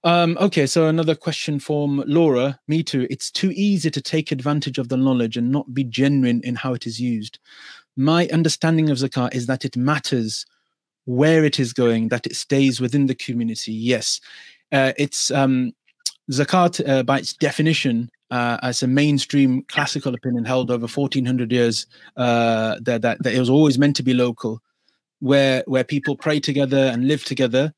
Um, 0.02 0.38
okay, 0.40 0.66
so 0.66 0.86
another 0.86 1.14
question 1.14 1.58
from 1.58 2.02
Laura. 2.06 2.58
Me 2.68 2.82
too. 2.82 3.06
It's 3.10 3.30
too 3.30 3.52
easy 3.54 3.90
to 3.90 4.00
take 4.00 4.32
advantage 4.32 4.78
of 4.78 4.88
the 4.88 4.96
knowledge 4.96 5.36
and 5.36 5.52
not 5.52 5.74
be 5.74 5.84
genuine 5.84 6.40
in 6.42 6.54
how 6.54 6.72
it 6.72 6.86
is 6.86 7.00
used 7.00 7.38
my 7.96 8.28
understanding 8.32 8.90
of 8.90 8.98
zakat 8.98 9.34
is 9.34 9.46
that 9.46 9.64
it 9.64 9.76
matters 9.76 10.46
where 11.04 11.44
it 11.44 11.58
is 11.58 11.72
going, 11.72 12.08
that 12.08 12.26
it 12.26 12.36
stays 12.36 12.80
within 12.80 13.06
the 13.06 13.14
community. 13.14 13.72
Yes, 13.72 14.20
uh, 14.72 14.92
it's 14.96 15.30
um, 15.30 15.72
zakat 16.30 16.86
uh, 16.88 17.02
by 17.02 17.18
its 17.18 17.34
definition 17.34 18.10
uh, 18.30 18.58
as 18.62 18.82
a 18.82 18.86
mainstream 18.86 19.62
classical 19.68 20.14
opinion 20.14 20.44
held 20.44 20.70
over 20.70 20.86
1400 20.86 21.50
years 21.50 21.86
uh, 22.16 22.76
that, 22.82 23.02
that, 23.02 23.22
that 23.22 23.34
it 23.34 23.38
was 23.38 23.50
always 23.50 23.78
meant 23.78 23.96
to 23.96 24.02
be 24.02 24.14
local, 24.14 24.60
where 25.20 25.62
where 25.66 25.84
people 25.84 26.16
pray 26.16 26.40
together 26.40 26.90
and 26.92 27.08
live 27.08 27.24
together, 27.24 27.72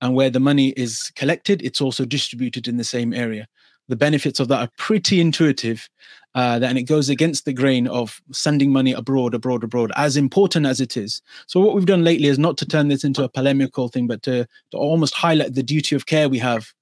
and 0.00 0.14
where 0.14 0.30
the 0.30 0.40
money 0.40 0.68
is 0.70 1.10
collected, 1.16 1.62
it's 1.62 1.80
also 1.80 2.04
distributed 2.04 2.68
in 2.68 2.76
the 2.76 2.84
same 2.84 3.12
area. 3.12 3.46
The 3.88 3.96
benefits 3.96 4.40
of 4.40 4.48
that 4.48 4.60
are 4.60 4.70
pretty 4.76 5.20
intuitive 5.20 5.88
uh, 6.34 6.60
and 6.62 6.76
it 6.76 6.82
goes 6.82 7.08
against 7.08 7.46
the 7.46 7.52
grain 7.52 7.88
of 7.88 8.20
sending 8.30 8.70
money 8.70 8.92
abroad 8.92 9.32
abroad 9.32 9.64
abroad 9.64 9.90
as 9.96 10.16
important 10.16 10.66
as 10.66 10.80
it 10.80 10.96
is. 10.96 11.22
So 11.46 11.60
what 11.60 11.74
we've 11.74 11.86
done 11.86 12.04
lately 12.04 12.28
is 12.28 12.38
not 12.38 12.58
to 12.58 12.66
turn 12.66 12.88
this 12.88 13.04
into 13.04 13.24
a 13.24 13.28
polemical 13.28 13.88
thing 13.88 14.06
but 14.06 14.22
to, 14.24 14.46
to 14.72 14.76
almost 14.76 15.14
highlight 15.14 15.54
the 15.54 15.62
duty 15.62 15.96
of 15.96 16.06
care 16.06 16.28
we 16.28 16.38
have 16.38 16.72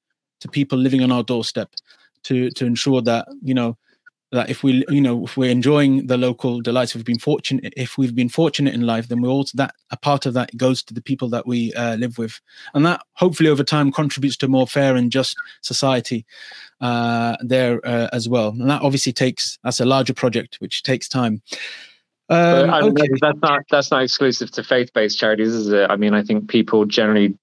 to 0.41 0.49
people 0.49 0.77
living 0.77 1.03
on 1.03 1.13
our 1.13 1.23
doorstep 1.23 1.71
to 2.25 2.51
to 2.51 2.67
ensure 2.67 3.01
that 3.03 3.27
you 3.43 3.55
know 3.55 3.77
that 4.33 4.51
if 4.51 4.63
we 4.63 4.85
you 4.89 5.01
know 5.01 5.25
if 5.25 5.37
we're 5.37 5.51
enjoying 5.51 6.07
the 6.09 6.17
local 6.17 6.61
delights 6.61 6.95
we've 6.95 7.05
been 7.05 7.19
fortunate 7.19 7.73
if 7.77 7.97
we've 7.97 8.17
been 8.17 8.29
fortunate 8.29 8.75
in 8.75 8.81
life 8.81 9.09
then 9.09 9.21
we're 9.21 9.29
also 9.29 9.57
that 9.57 9.75
a 9.91 9.97
part 9.97 10.27
of 10.27 10.35
that 10.35 10.55
goes 10.57 10.83
to 10.83 10.93
the 10.93 11.01
people 11.01 11.29
that 11.29 11.47
we 11.47 11.73
uh, 11.75 11.97
live 11.97 12.19
with. 12.19 12.41
And 12.75 12.85
that 12.85 13.03
hopefully 13.13 13.49
over 13.49 13.63
time 13.63 13.93
contributes 13.93 14.37
to 14.39 14.47
a 14.47 14.49
more 14.49 14.67
fair 14.67 14.97
and 14.97 15.11
just 15.11 15.37
society 15.63 16.27
uh, 16.81 17.37
there 17.41 17.81
uh, 17.87 18.09
as 18.13 18.29
well. 18.29 18.49
And 18.49 18.69
that 18.69 18.83
obviously 18.83 19.13
takes 19.13 19.59
that's 19.63 19.81
a 19.81 19.85
larger 19.85 20.15
project 20.15 20.57
which 20.59 20.83
takes 20.83 21.09
time. 21.09 21.43
Um, 22.31 22.71
okay. 22.71 23.09
that's 23.21 23.39
not 23.43 23.63
that's 23.71 23.91
not 23.91 24.03
exclusive 24.03 24.51
to 24.53 24.65
faith-based 24.65 25.19
charities 25.19 25.53
is 25.53 25.69
it? 25.69 25.91
I 25.91 25.97
mean 25.97 26.15
i 26.15 26.23
think 26.23 26.49
people 26.49 26.87
generally 26.87 27.37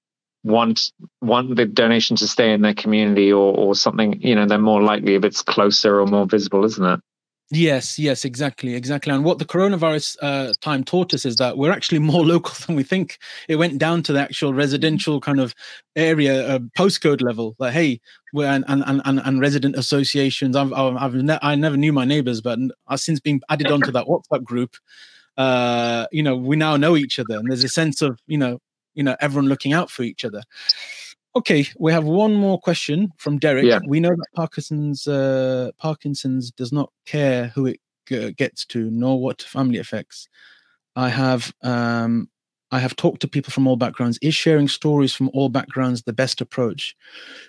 want 0.44 0.92
want 1.22 1.56
the 1.56 1.66
donation 1.66 2.16
to 2.18 2.28
stay 2.28 2.52
in 2.54 2.62
their 2.62 2.74
community 2.74 3.32
or 3.32 3.56
or 3.56 3.76
something 3.76 4.20
you 4.22 4.36
know 4.36 4.46
they're 4.46 4.58
more 4.58 4.82
likely 4.82 5.16
if 5.16 5.24
it's 5.24 5.42
closer 5.42 6.00
or 6.00 6.08
more 6.08 6.26
visible 6.26 6.66
isn't 6.66 6.86
it? 6.86 7.00
Yes 7.54 8.00
yes 8.00 8.24
exactly 8.24 8.76
exactly. 8.76 9.14
And 9.14 9.26
what 9.26 9.38
the 9.38 9.46
coronavirus 9.46 10.16
uh, 10.22 10.54
time 10.62 10.86
taught 10.86 11.14
us 11.14 11.26
is 11.26 11.36
that 11.36 11.58
we're 11.58 11.72
actually 11.72 12.00
more 12.14 12.26
local 12.26 12.56
than 12.66 12.76
we 12.76 12.84
think. 12.84 13.18
It 13.50 13.58
went 13.58 13.78
down 13.78 14.04
to 14.04 14.14
the 14.14 14.22
actual 14.22 14.54
residential 14.54 15.20
kind 15.20 15.40
of 15.40 15.54
area 15.98 16.48
uh, 16.48 16.60
postcode 16.78 17.22
level 17.22 17.56
like 17.60 17.74
hey 17.74 18.00
we're 18.34 18.48
and 18.48 18.64
and 18.70 19.02
and, 19.04 19.20
and 19.24 19.42
resident 19.42 19.76
associations. 19.76 20.56
I've 20.56 20.72
i've, 20.74 20.96
I've 20.96 21.14
ne- 21.14 21.40
i 21.42 21.54
never 21.56 21.78
knew 21.78 21.92
my 21.92 22.06
neighbors 22.06 22.42
but 22.42 22.58
i've 22.88 23.02
since 23.02 23.20
been 23.20 23.42
added 23.50 23.68
onto 23.68 23.92
that 23.92 24.08
whatsapp 24.08 24.44
group. 24.44 24.78
Uh 25.38 26.08
you 26.12 26.24
know 26.24 26.36
we 26.38 26.56
now 26.56 26.78
know 26.78 26.96
each 26.96 27.20
other 27.20 27.38
and 27.38 27.50
there's 27.50 27.64
a 27.64 27.70
sense 27.70 28.02
of 28.02 28.18
you 28.28 28.38
know 28.38 28.60
you 28.94 29.04
know 29.04 29.16
everyone 29.20 29.50
looking 29.50 29.74
out 29.74 29.90
for 29.90 30.04
each 30.04 30.26
other 30.26 30.44
okay 31.36 31.66
we 31.80 31.92
have 31.92 32.04
one 32.04 32.34
more 32.34 32.60
question 32.60 33.12
from 33.18 33.38
derek 33.38 33.66
yeah. 33.66 33.80
we 33.88 34.00
know 34.00 34.10
that 34.10 34.28
parkinson's 34.36 35.08
uh, 35.08 35.72
parkinson's 35.78 36.52
does 36.52 36.72
not 36.72 36.92
care 37.06 37.48
who 37.48 37.66
it 37.68 37.80
g- 38.08 38.32
gets 38.34 38.66
to 38.66 38.90
nor 38.92 39.20
what 39.22 39.42
family 39.42 39.78
affects 39.78 40.28
i 40.96 41.10
have 41.10 41.54
um 41.64 42.28
I 42.74 42.80
have 42.80 42.96
talked 42.96 43.20
to 43.22 43.28
people 43.28 43.52
from 43.52 43.68
all 43.68 43.76
backgrounds. 43.76 44.18
Is 44.22 44.34
sharing 44.34 44.68
stories 44.70 45.14
from 45.14 45.30
all 45.34 45.50
backgrounds 45.50 46.04
the 46.04 46.14
best 46.14 46.40
approach? 46.40 46.96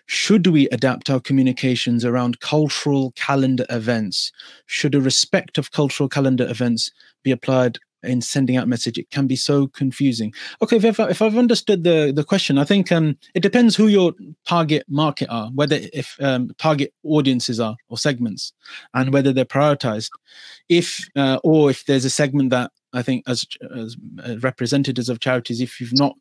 Should 0.07 0.49
we 0.49 0.69
adapt 0.71 1.11
our 1.11 1.21
communications 1.21 2.05
around 2.05 2.41
cultural 2.41 3.13
calendar 3.13 3.65
events? 3.71 4.33
Should 4.67 4.97
a 4.97 5.01
respect 5.01 5.59
of 5.59 5.71
cultural 5.71 6.09
calendar 6.09 6.49
events 6.49 6.91
be 7.23 7.31
applied 7.31 7.79
in 8.03 8.21
sending 8.21 8.57
out 8.57 8.69
message 8.69 8.99
it 8.99 9.11
can 9.11 9.27
be 9.27 9.37
so 9.37 9.67
confusing. 9.69 10.33
Okay 10.61 10.77
if, 10.77 10.99
I, 10.99 11.09
if 11.11 11.23
i've 11.23 11.37
understood 11.37 11.85
the 11.85 12.13
the 12.15 12.25
question 12.25 12.59
i 12.59 12.65
think 12.65 12.91
um 12.91 13.17
it 13.35 13.41
depends 13.41 13.77
who 13.77 13.87
your 13.87 14.13
target 14.47 14.85
market 14.89 15.29
are 15.31 15.51
whether 15.55 15.79
if 15.93 16.17
um, 16.21 16.51
target 16.59 16.93
audiences 17.05 17.61
are 17.61 17.77
or 17.89 17.99
segments 17.99 18.53
and 18.95 19.13
whether 19.13 19.33
they're 19.33 19.45
prioritized. 19.45 20.11
If 20.69 21.09
uh, 21.17 21.39
or 21.45 21.71
if 21.71 21.85
there's 21.87 22.05
a 22.05 22.11
segment 22.11 22.51
that 22.51 22.71
i 22.93 23.03
think 23.03 23.25
as 23.27 23.47
as 23.75 23.97
uh, 24.27 24.39
representatives 24.39 25.09
of 25.09 25.21
charities 25.21 25.61
if 25.61 25.81
you've 25.81 25.99
not 25.99 26.15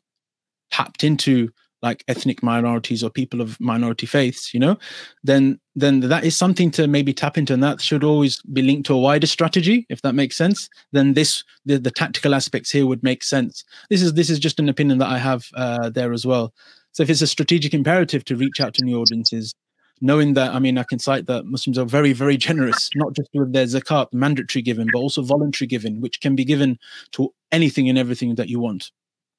tapped 0.70 1.04
into 1.04 1.50
like 1.82 2.04
ethnic 2.08 2.42
minorities 2.42 3.02
or 3.02 3.10
people 3.10 3.40
of 3.40 3.58
minority 3.60 4.06
faiths 4.06 4.54
you 4.54 4.60
know 4.60 4.76
then 5.24 5.58
then 5.74 6.00
that 6.00 6.24
is 6.24 6.36
something 6.36 6.70
to 6.70 6.86
maybe 6.86 7.14
tap 7.14 7.38
into 7.38 7.54
and 7.54 7.62
that 7.62 7.80
should 7.80 8.04
always 8.04 8.42
be 8.52 8.62
linked 8.62 8.86
to 8.86 8.94
a 8.94 8.98
wider 8.98 9.26
strategy 9.26 9.86
if 9.88 10.02
that 10.02 10.14
makes 10.14 10.36
sense. 10.36 10.68
Then 10.92 11.14
this 11.14 11.44
the, 11.64 11.78
the 11.78 11.90
tactical 11.90 12.34
aspects 12.34 12.70
here 12.70 12.86
would 12.86 13.02
make 13.02 13.22
sense. 13.22 13.64
This 13.90 14.02
is 14.02 14.14
this 14.14 14.30
is 14.30 14.38
just 14.38 14.58
an 14.58 14.68
opinion 14.68 14.98
that 14.98 15.08
i 15.08 15.18
have 15.18 15.44
uh, 15.54 15.90
there 15.90 16.12
as 16.12 16.26
well. 16.26 16.52
So 16.92 17.02
if 17.02 17.10
it's 17.10 17.22
a 17.22 17.26
strategic 17.26 17.72
imperative 17.72 18.24
to 18.26 18.36
reach 18.36 18.60
out 18.60 18.74
to 18.74 18.84
new 18.84 19.00
audiences, 19.00 19.54
knowing 20.02 20.34
that, 20.34 20.54
I 20.54 20.58
mean, 20.58 20.76
I 20.76 20.82
can 20.82 20.98
cite 20.98 21.26
that 21.26 21.46
Muslims 21.46 21.78
are 21.78 21.86
very, 21.86 22.12
very 22.12 22.36
generous, 22.36 22.90
not 22.94 23.14
just 23.14 23.30
with 23.32 23.54
their 23.54 23.64
zakat, 23.64 24.08
mandatory 24.12 24.60
giving, 24.62 24.88
but 24.92 24.98
also 24.98 25.22
voluntary 25.22 25.66
giving, 25.66 26.02
which 26.02 26.20
can 26.20 26.36
be 26.36 26.44
given 26.44 26.78
to 27.12 27.32
anything 27.50 27.88
and 27.88 27.96
everything 27.96 28.34
that 28.34 28.50
you 28.50 28.60
want. 28.60 28.90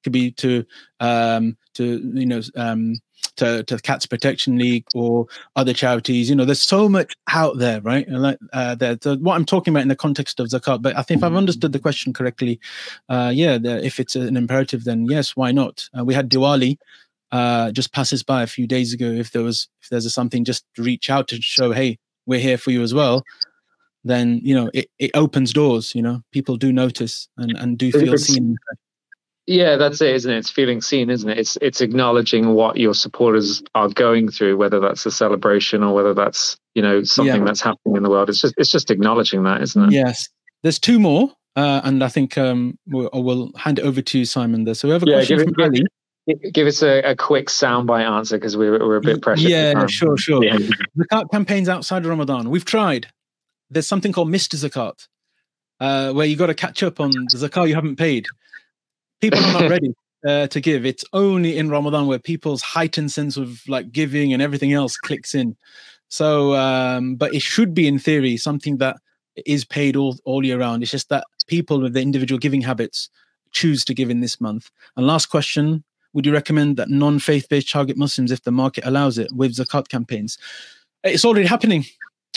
Could 0.04 0.14
be 0.14 0.32
to, 0.32 0.66
um, 1.00 1.58
to 1.76 2.12
you 2.14 2.26
know, 2.26 2.42
um, 2.56 2.96
to, 3.38 3.64
to 3.64 3.80
Cats 3.80 4.06
Protection 4.06 4.58
League 4.58 4.86
or 4.94 5.28
other 5.56 5.74
charities. 5.74 6.30
You 6.30 6.36
know, 6.36 6.46
there's 6.46 6.62
so 6.62 6.88
much 6.88 7.14
out 7.32 7.58
there, 7.58 7.82
right? 7.82 8.08
And 8.08 8.22
like 8.22 8.38
uh, 8.52 8.76
there, 8.76 8.98
so 9.02 9.16
what 9.18 9.36
I'm 9.36 9.46
talking 9.46 9.74
about 9.74 9.82
in 9.82 9.88
the 9.88 9.96
context 9.96 10.40
of 10.40 10.48
zakat. 10.48 10.82
But 10.82 10.98
I 10.98 11.02
think 11.02 11.20
if 11.20 11.24
I've 11.24 11.36
understood 11.36 11.72
the 11.72 11.80
question 11.80 12.14
correctly, 12.14 12.60
uh, 13.10 13.32
yeah, 13.34 13.58
the, 13.58 13.84
if 13.86 14.00
it's 14.00 14.16
an 14.16 14.38
imperative, 14.38 14.84
then 14.84 15.06
yes, 15.06 15.36
why 15.36 15.52
not? 15.52 15.90
Uh, 15.98 16.04
we 16.04 16.14
had 16.14 16.30
Diwali. 16.30 16.78
Uh, 17.32 17.72
just 17.72 17.92
passes 17.94 18.22
by 18.22 18.44
a 18.44 18.48
few 18.48 18.68
days 18.68 18.94
ago. 18.94 19.08
If 19.08 19.32
there 19.32 19.42
was, 19.42 19.68
if 19.82 19.90
there's 19.90 20.06
a 20.06 20.12
something, 20.12 20.46
just 20.46 20.66
reach 20.78 21.10
out 21.10 21.28
to 21.30 21.42
show, 21.42 21.72
hey, 21.72 21.98
we're 22.28 22.40
here 22.40 22.60
for 22.60 22.70
you 22.70 22.84
as 22.84 22.94
well. 22.94 23.24
Then 24.04 24.40
you 24.44 24.54
know 24.54 24.70
it, 24.74 24.90
it 25.00 25.12
opens 25.16 25.52
doors. 25.52 25.96
You 25.96 26.04
know, 26.04 26.22
people 26.32 26.58
do 26.58 26.72
notice 26.72 27.28
and, 27.38 27.58
and 27.58 27.78
do 27.78 27.92
feel 27.92 28.18
seen. 28.18 28.56
Yeah, 29.46 29.76
that's 29.76 30.00
it, 30.02 30.16
isn't 30.16 30.32
it? 30.32 30.38
It's 30.38 30.50
feeling 30.50 30.80
seen, 30.82 31.10
isn't 31.10 31.30
it? 31.30 31.38
It's 31.38 31.58
it's 31.62 31.82
acknowledging 31.82 32.54
what 32.54 32.78
your 32.78 32.94
supporters 32.94 33.62
are 33.76 33.90
going 33.90 34.30
through, 34.32 34.56
whether 34.58 34.80
that's 34.80 35.06
a 35.06 35.12
celebration 35.12 35.84
or 35.84 35.94
whether 35.94 36.14
that's 36.14 36.56
you 36.76 36.82
know 36.82 37.04
something 37.04 37.42
Yeah. 37.42 37.46
that's 37.46 37.60
happening 37.62 37.98
in 37.98 38.04
the 38.04 38.10
world. 38.10 38.30
It's 38.30 38.40
just 38.40 38.54
it's 38.58 38.72
just 38.72 38.90
acknowledging 38.90 39.44
that, 39.44 39.62
isn't 39.62 39.84
it? 39.84 39.92
Yes, 39.92 40.30
there's 40.62 40.80
two 40.80 40.98
more, 40.98 41.30
uh, 41.58 41.82
and 41.84 42.02
I 42.04 42.08
think 42.08 42.38
um, 42.38 42.78
we'll, 42.88 43.10
we'll 43.14 43.52
hand 43.58 43.80
it 43.80 43.82
over 43.86 44.02
to 44.02 44.20
you, 44.20 44.24
Simon. 44.26 44.64
There. 44.64 44.76
So 44.76 44.88
we 44.88 44.94
have 44.94 45.04
a 45.04 45.08
Yeah, 45.08 45.16
question 45.18 45.38
give 45.40 45.46
from 45.54 45.54
it- 45.60 45.66
Ali. 45.66 45.84
Give 46.54 46.68
us 46.68 46.82
a, 46.82 47.02
a 47.02 47.16
quick 47.18 47.48
soundbite 47.48 48.10
answer 48.10 48.38
because 48.38 48.56
we're 48.56 48.80
we're 48.80 48.96
a 48.96 49.02
bit 49.02 49.22
pressured. 49.22 49.50
Yeah, 49.52 49.86
sure, 49.88 50.16
sure. 50.16 50.42
Yeah. 50.42 50.56
Zakat 50.98 51.30
campaigns 51.32 51.68
outside 51.68 52.04
of 52.06 52.10
Ramadan. 52.10 52.50
We've 52.50 52.64
tried. 52.64 53.08
There's 53.70 53.88
something 53.88 54.14
called 54.14 54.30
Mr. 54.30 54.56
Zakat, 54.56 55.06
uh, 55.82 56.14
where 56.14 56.26
you 56.26 56.38
got 56.38 56.48
to 56.48 56.54
catch 56.54 56.82
up 56.82 57.02
on 57.02 57.12
the 57.12 57.28
zakat 57.38 57.68
you 57.68 57.76
haven't 57.76 57.98
paid. 57.98 58.28
People 59.24 59.40
are 59.40 59.54
not 59.62 59.70
ready 59.76 59.96
uh, 60.28 60.48
to 60.48 60.60
give. 60.60 60.86
It's 60.86 61.06
only 61.14 61.58
in 61.58 61.70
Ramadan 61.70 62.08
where 62.08 62.20
people's 62.20 62.62
heightened 62.62 63.10
sense 63.10 63.38
of 63.38 63.62
like 63.70 63.92
giving 63.92 64.34
and 64.34 64.42
everything 64.42 64.74
else 64.74 64.98
clicks 64.98 65.34
in. 65.34 65.56
So, 66.10 66.56
um, 66.56 67.16
but 67.16 67.34
it 67.34 67.42
should 67.42 67.74
be 67.74 67.88
in 67.88 68.00
theory 68.00 68.36
something 68.36 68.78
that 68.78 68.98
is 69.46 69.64
paid 69.66 69.96
all 69.96 70.18
all 70.26 70.46
year 70.46 70.60
round. 70.60 70.84
It's 70.84 70.92
just 70.92 71.08
that 71.08 71.24
people 71.48 71.82
with 71.82 71.94
their 71.94 72.04
individual 72.04 72.38
giving 72.38 72.62
habits 72.62 73.10
choose 73.52 73.86
to 73.86 73.94
give 73.94 74.10
in 74.10 74.20
this 74.20 74.42
month. 74.42 74.70
And 74.98 75.08
last 75.08 75.28
question: 75.28 75.84
Would 76.14 76.26
you 76.26 76.34
recommend 76.34 76.76
that 76.78 76.90
non-faith-based 76.90 77.70
target 77.70 77.98
Muslims, 77.98 78.32
if 78.32 78.44
the 78.44 78.52
market 78.52 78.86
allows 78.86 79.18
it, 79.18 79.30
with 79.32 79.56
zakat 79.56 79.88
campaigns? 79.88 80.38
It's 81.04 81.26
already 81.26 81.48
happening, 81.48 81.86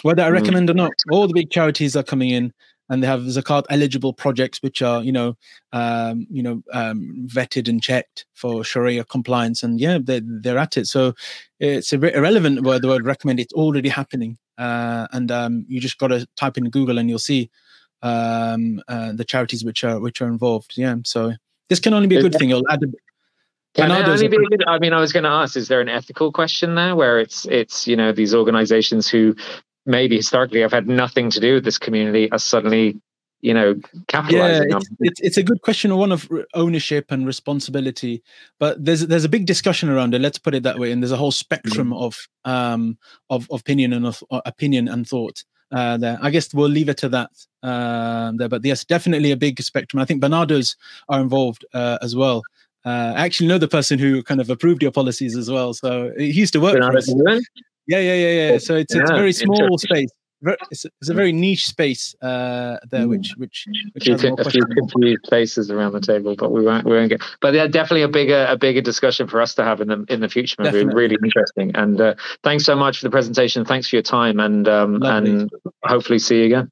whether 0.02 0.22
I 0.22 0.30
Mm. 0.30 0.38
recommend 0.40 0.70
or 0.70 0.74
not. 0.74 0.92
All 1.10 1.26
the 1.26 1.34
big 1.34 1.50
charities 1.50 1.96
are 1.96 2.02
coming 2.04 2.30
in, 2.30 2.52
and 2.88 3.02
they 3.02 3.06
have 3.06 3.20
zakat 3.22 3.64
eligible 3.70 4.12
projects, 4.12 4.62
which 4.62 4.82
are 4.82 5.02
you 5.02 5.12
know, 5.12 5.36
um, 5.72 6.26
you 6.30 6.42
know, 6.42 6.62
um, 6.72 7.26
vetted 7.26 7.68
and 7.68 7.82
checked 7.82 8.26
for 8.34 8.64
Sharia 8.64 9.04
compliance, 9.04 9.62
and 9.62 9.80
yeah, 9.80 9.98
they're 10.02 10.20
they're 10.24 10.58
at 10.58 10.76
it. 10.76 10.86
So 10.86 11.14
it's 11.60 11.92
a 11.92 11.98
bit 11.98 12.14
irrelevant 12.14 12.62
whether 12.62 12.78
the 12.78 12.88
word 12.88 13.06
recommend. 13.06 13.40
It's 13.40 13.52
already 13.54 13.88
happening, 13.88 14.38
uh, 14.58 15.06
and 15.12 15.30
um, 15.30 15.64
you 15.68 15.80
just 15.80 15.98
got 15.98 16.08
to 16.08 16.26
type 16.36 16.56
in 16.58 16.70
Google 16.70 16.98
and 16.98 17.08
you'll 17.08 17.18
see 17.18 17.50
um, 18.02 18.80
uh, 18.88 19.12
the 19.12 19.24
charities 19.24 19.64
which 19.64 19.84
are 19.84 20.00
which 20.00 20.20
are 20.22 20.28
involved. 20.28 20.74
Yeah, 20.76 20.96
so 21.04 21.32
this 21.68 21.80
can 21.80 21.94
only 21.94 22.08
be 22.08 22.16
a 22.16 22.22
good 22.22 22.34
thing. 22.34 22.50
It'll 22.50 22.68
add 22.70 22.82
a, 22.82 22.86
Can 23.74 23.90
it 23.90 24.08
only 24.08 24.28
be 24.28 24.36
good- 24.36 24.64
I 24.66 24.78
mean, 24.78 24.92
I 24.92 25.00
was 25.00 25.12
going 25.12 25.24
to 25.24 25.30
ask: 25.30 25.56
Is 25.56 25.68
there 25.68 25.80
an 25.80 25.88
ethical 25.88 26.32
question 26.32 26.74
there, 26.74 26.94
where 26.94 27.18
it's 27.18 27.46
it's 27.46 27.86
you 27.86 27.96
know 27.96 28.12
these 28.12 28.34
organisations 28.34 29.08
who 29.08 29.34
maybe 29.86 30.16
historically 30.16 30.60
have 30.60 30.72
had 30.72 30.88
nothing 30.88 31.30
to 31.30 31.40
do 31.40 31.54
with 31.54 31.64
this 31.64 31.78
community 31.78 32.30
are 32.32 32.38
suddenly 32.38 33.00
you 33.40 33.54
know 33.54 33.74
yeah 33.74 34.02
capitalising 34.08 34.74
on 34.74 34.80
it's, 34.80 34.90
it's, 35.00 35.20
it's 35.20 35.36
a 35.36 35.42
good 35.42 35.60
question 35.62 35.94
one 35.96 36.12
of 36.12 36.28
ownership 36.54 37.06
and 37.10 37.26
responsibility. 37.26 38.22
But 38.58 38.84
there's 38.84 39.06
there's 39.06 39.24
a 39.24 39.28
big 39.28 39.46
discussion 39.46 39.88
around 39.88 40.14
it 40.14 40.20
let's 40.20 40.38
put 40.38 40.54
it 40.54 40.62
that 40.64 40.78
way 40.78 40.90
and 40.90 41.02
there's 41.02 41.12
a 41.12 41.16
whole 41.16 41.32
spectrum 41.32 41.92
of 41.92 42.28
um 42.44 42.98
of, 43.30 43.46
of 43.50 43.60
opinion 43.60 43.92
and 43.92 44.06
of 44.06 44.22
uh, 44.30 44.40
opinion 44.44 44.88
and 44.88 45.06
thought 45.06 45.44
uh 45.70 45.96
there. 45.96 46.18
I 46.20 46.30
guess 46.30 46.52
we'll 46.52 46.68
leave 46.68 46.88
it 46.88 46.98
to 46.98 47.08
that 47.10 47.30
um 47.62 48.38
there. 48.38 48.48
But 48.48 48.64
yes 48.64 48.84
definitely 48.84 49.30
a 49.32 49.36
big 49.36 49.60
spectrum. 49.62 50.00
I 50.00 50.06
think 50.06 50.22
Barnardo's 50.22 50.76
are 51.08 51.20
involved 51.20 51.64
uh, 51.74 51.98
as 52.02 52.16
well. 52.16 52.42
Uh, 52.84 53.12
I 53.16 53.24
actually 53.24 53.48
know 53.48 53.58
the 53.58 53.66
person 53.66 53.98
who 53.98 54.22
kind 54.22 54.40
of 54.40 54.48
approved 54.48 54.80
your 54.80 54.92
policies 54.92 55.36
as 55.36 55.50
well. 55.50 55.74
So 55.74 56.12
he 56.16 56.30
used 56.30 56.52
to 56.52 56.60
work 56.60 56.76
for 56.76 56.96
us. 56.96 57.12
Nguyen? 57.90 57.92
Yeah, 57.94 57.98
yeah, 58.00 58.14
yeah, 58.14 58.50
yeah. 58.52 58.58
So 58.58 58.76
it's, 58.76 58.94
it's 58.94 59.10
a 59.10 59.14
very 59.14 59.32
small 59.32 59.78
space. 59.78 60.10
Ver- 60.42 60.56
It's, 60.70 60.84
it's 61.00 61.08
a 61.08 61.14
very 61.14 61.32
niche 61.32 61.66
space 61.66 62.14
uh, 62.20 62.76
there, 62.90 63.08
which 63.08 63.32
which 63.38 63.66
a 63.66 63.90
which 63.94 64.04
few, 64.04 64.12
has 64.12 64.22
a 64.22 64.26
few 64.26 64.34
questions. 64.36 64.66
confused 64.76 65.26
faces 65.30 65.70
around 65.70 65.92
the 65.92 66.00
table, 66.00 66.36
but 66.36 66.52
we 66.52 66.62
won't 66.62 66.84
we 66.84 66.92
won't 66.92 67.08
get. 67.08 67.22
But 67.40 67.54
yeah, 67.54 67.66
definitely 67.66 68.02
a 68.02 68.08
bigger 68.08 68.44
a 68.48 68.54
bigger 68.56 68.82
discussion 68.82 69.28
for 69.28 69.40
us 69.40 69.54
to 69.54 69.64
have 69.64 69.80
in 69.80 69.88
the 69.88 70.04
in 70.10 70.20
the 70.20 70.28
future. 70.28 70.56
Maybe 70.58 70.72
Definitely. 70.80 70.94
really 71.02 71.16
interesting. 71.24 71.74
And 71.74 71.98
uh, 72.00 72.14
thanks 72.42 72.64
so 72.66 72.76
much 72.76 72.98
for 72.98 73.06
the 73.06 73.10
presentation. 73.10 73.64
Thanks 73.64 73.88
for 73.88 73.96
your 73.96 74.02
time, 74.02 74.38
and 74.38 74.68
um, 74.68 74.98
Lovely. 74.98 75.30
and 75.30 75.50
hopefully 75.84 76.18
see 76.18 76.40
you 76.40 76.44
again. 76.46 76.70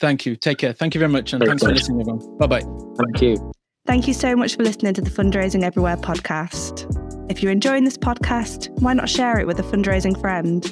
Thank 0.00 0.24
you. 0.24 0.34
Take 0.34 0.56
care. 0.58 0.72
Thank 0.72 0.94
you 0.94 0.98
very 0.98 1.12
much, 1.12 1.34
and 1.34 1.40
Very 1.40 1.50
thanks 1.50 1.64
for 1.64 1.72
listening, 1.72 2.00
everyone. 2.00 2.38
Bye 2.38 2.46
bye. 2.46 2.62
Thank 2.98 3.20
you. 3.20 3.52
Thank 3.84 4.08
you 4.08 4.14
so 4.14 4.34
much 4.34 4.56
for 4.56 4.62
listening 4.62 4.94
to 4.94 5.02
the 5.02 5.10
Fundraising 5.10 5.62
Everywhere 5.62 5.96
podcast. 5.98 7.05
If 7.28 7.42
you're 7.42 7.52
enjoying 7.52 7.84
this 7.84 7.98
podcast, 7.98 8.70
why 8.80 8.94
not 8.94 9.08
share 9.08 9.38
it 9.40 9.46
with 9.46 9.58
a 9.58 9.64
fundraising 9.64 10.18
friend? 10.20 10.64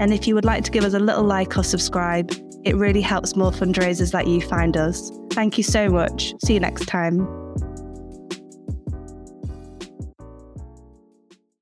And 0.00 0.12
if 0.12 0.26
you 0.26 0.34
would 0.34 0.44
like 0.44 0.64
to 0.64 0.70
give 0.70 0.84
us 0.84 0.94
a 0.94 0.98
little 0.98 1.22
like 1.22 1.58
or 1.58 1.62
subscribe, 1.62 2.32
it 2.64 2.76
really 2.76 3.02
helps 3.02 3.36
more 3.36 3.50
fundraisers 3.50 4.14
like 4.14 4.26
you 4.26 4.40
find 4.40 4.76
us. 4.76 5.10
Thank 5.32 5.58
you 5.58 5.64
so 5.64 5.88
much. 5.88 6.34
See 6.44 6.54
you 6.54 6.60
next 6.60 6.86
time. 6.86 7.41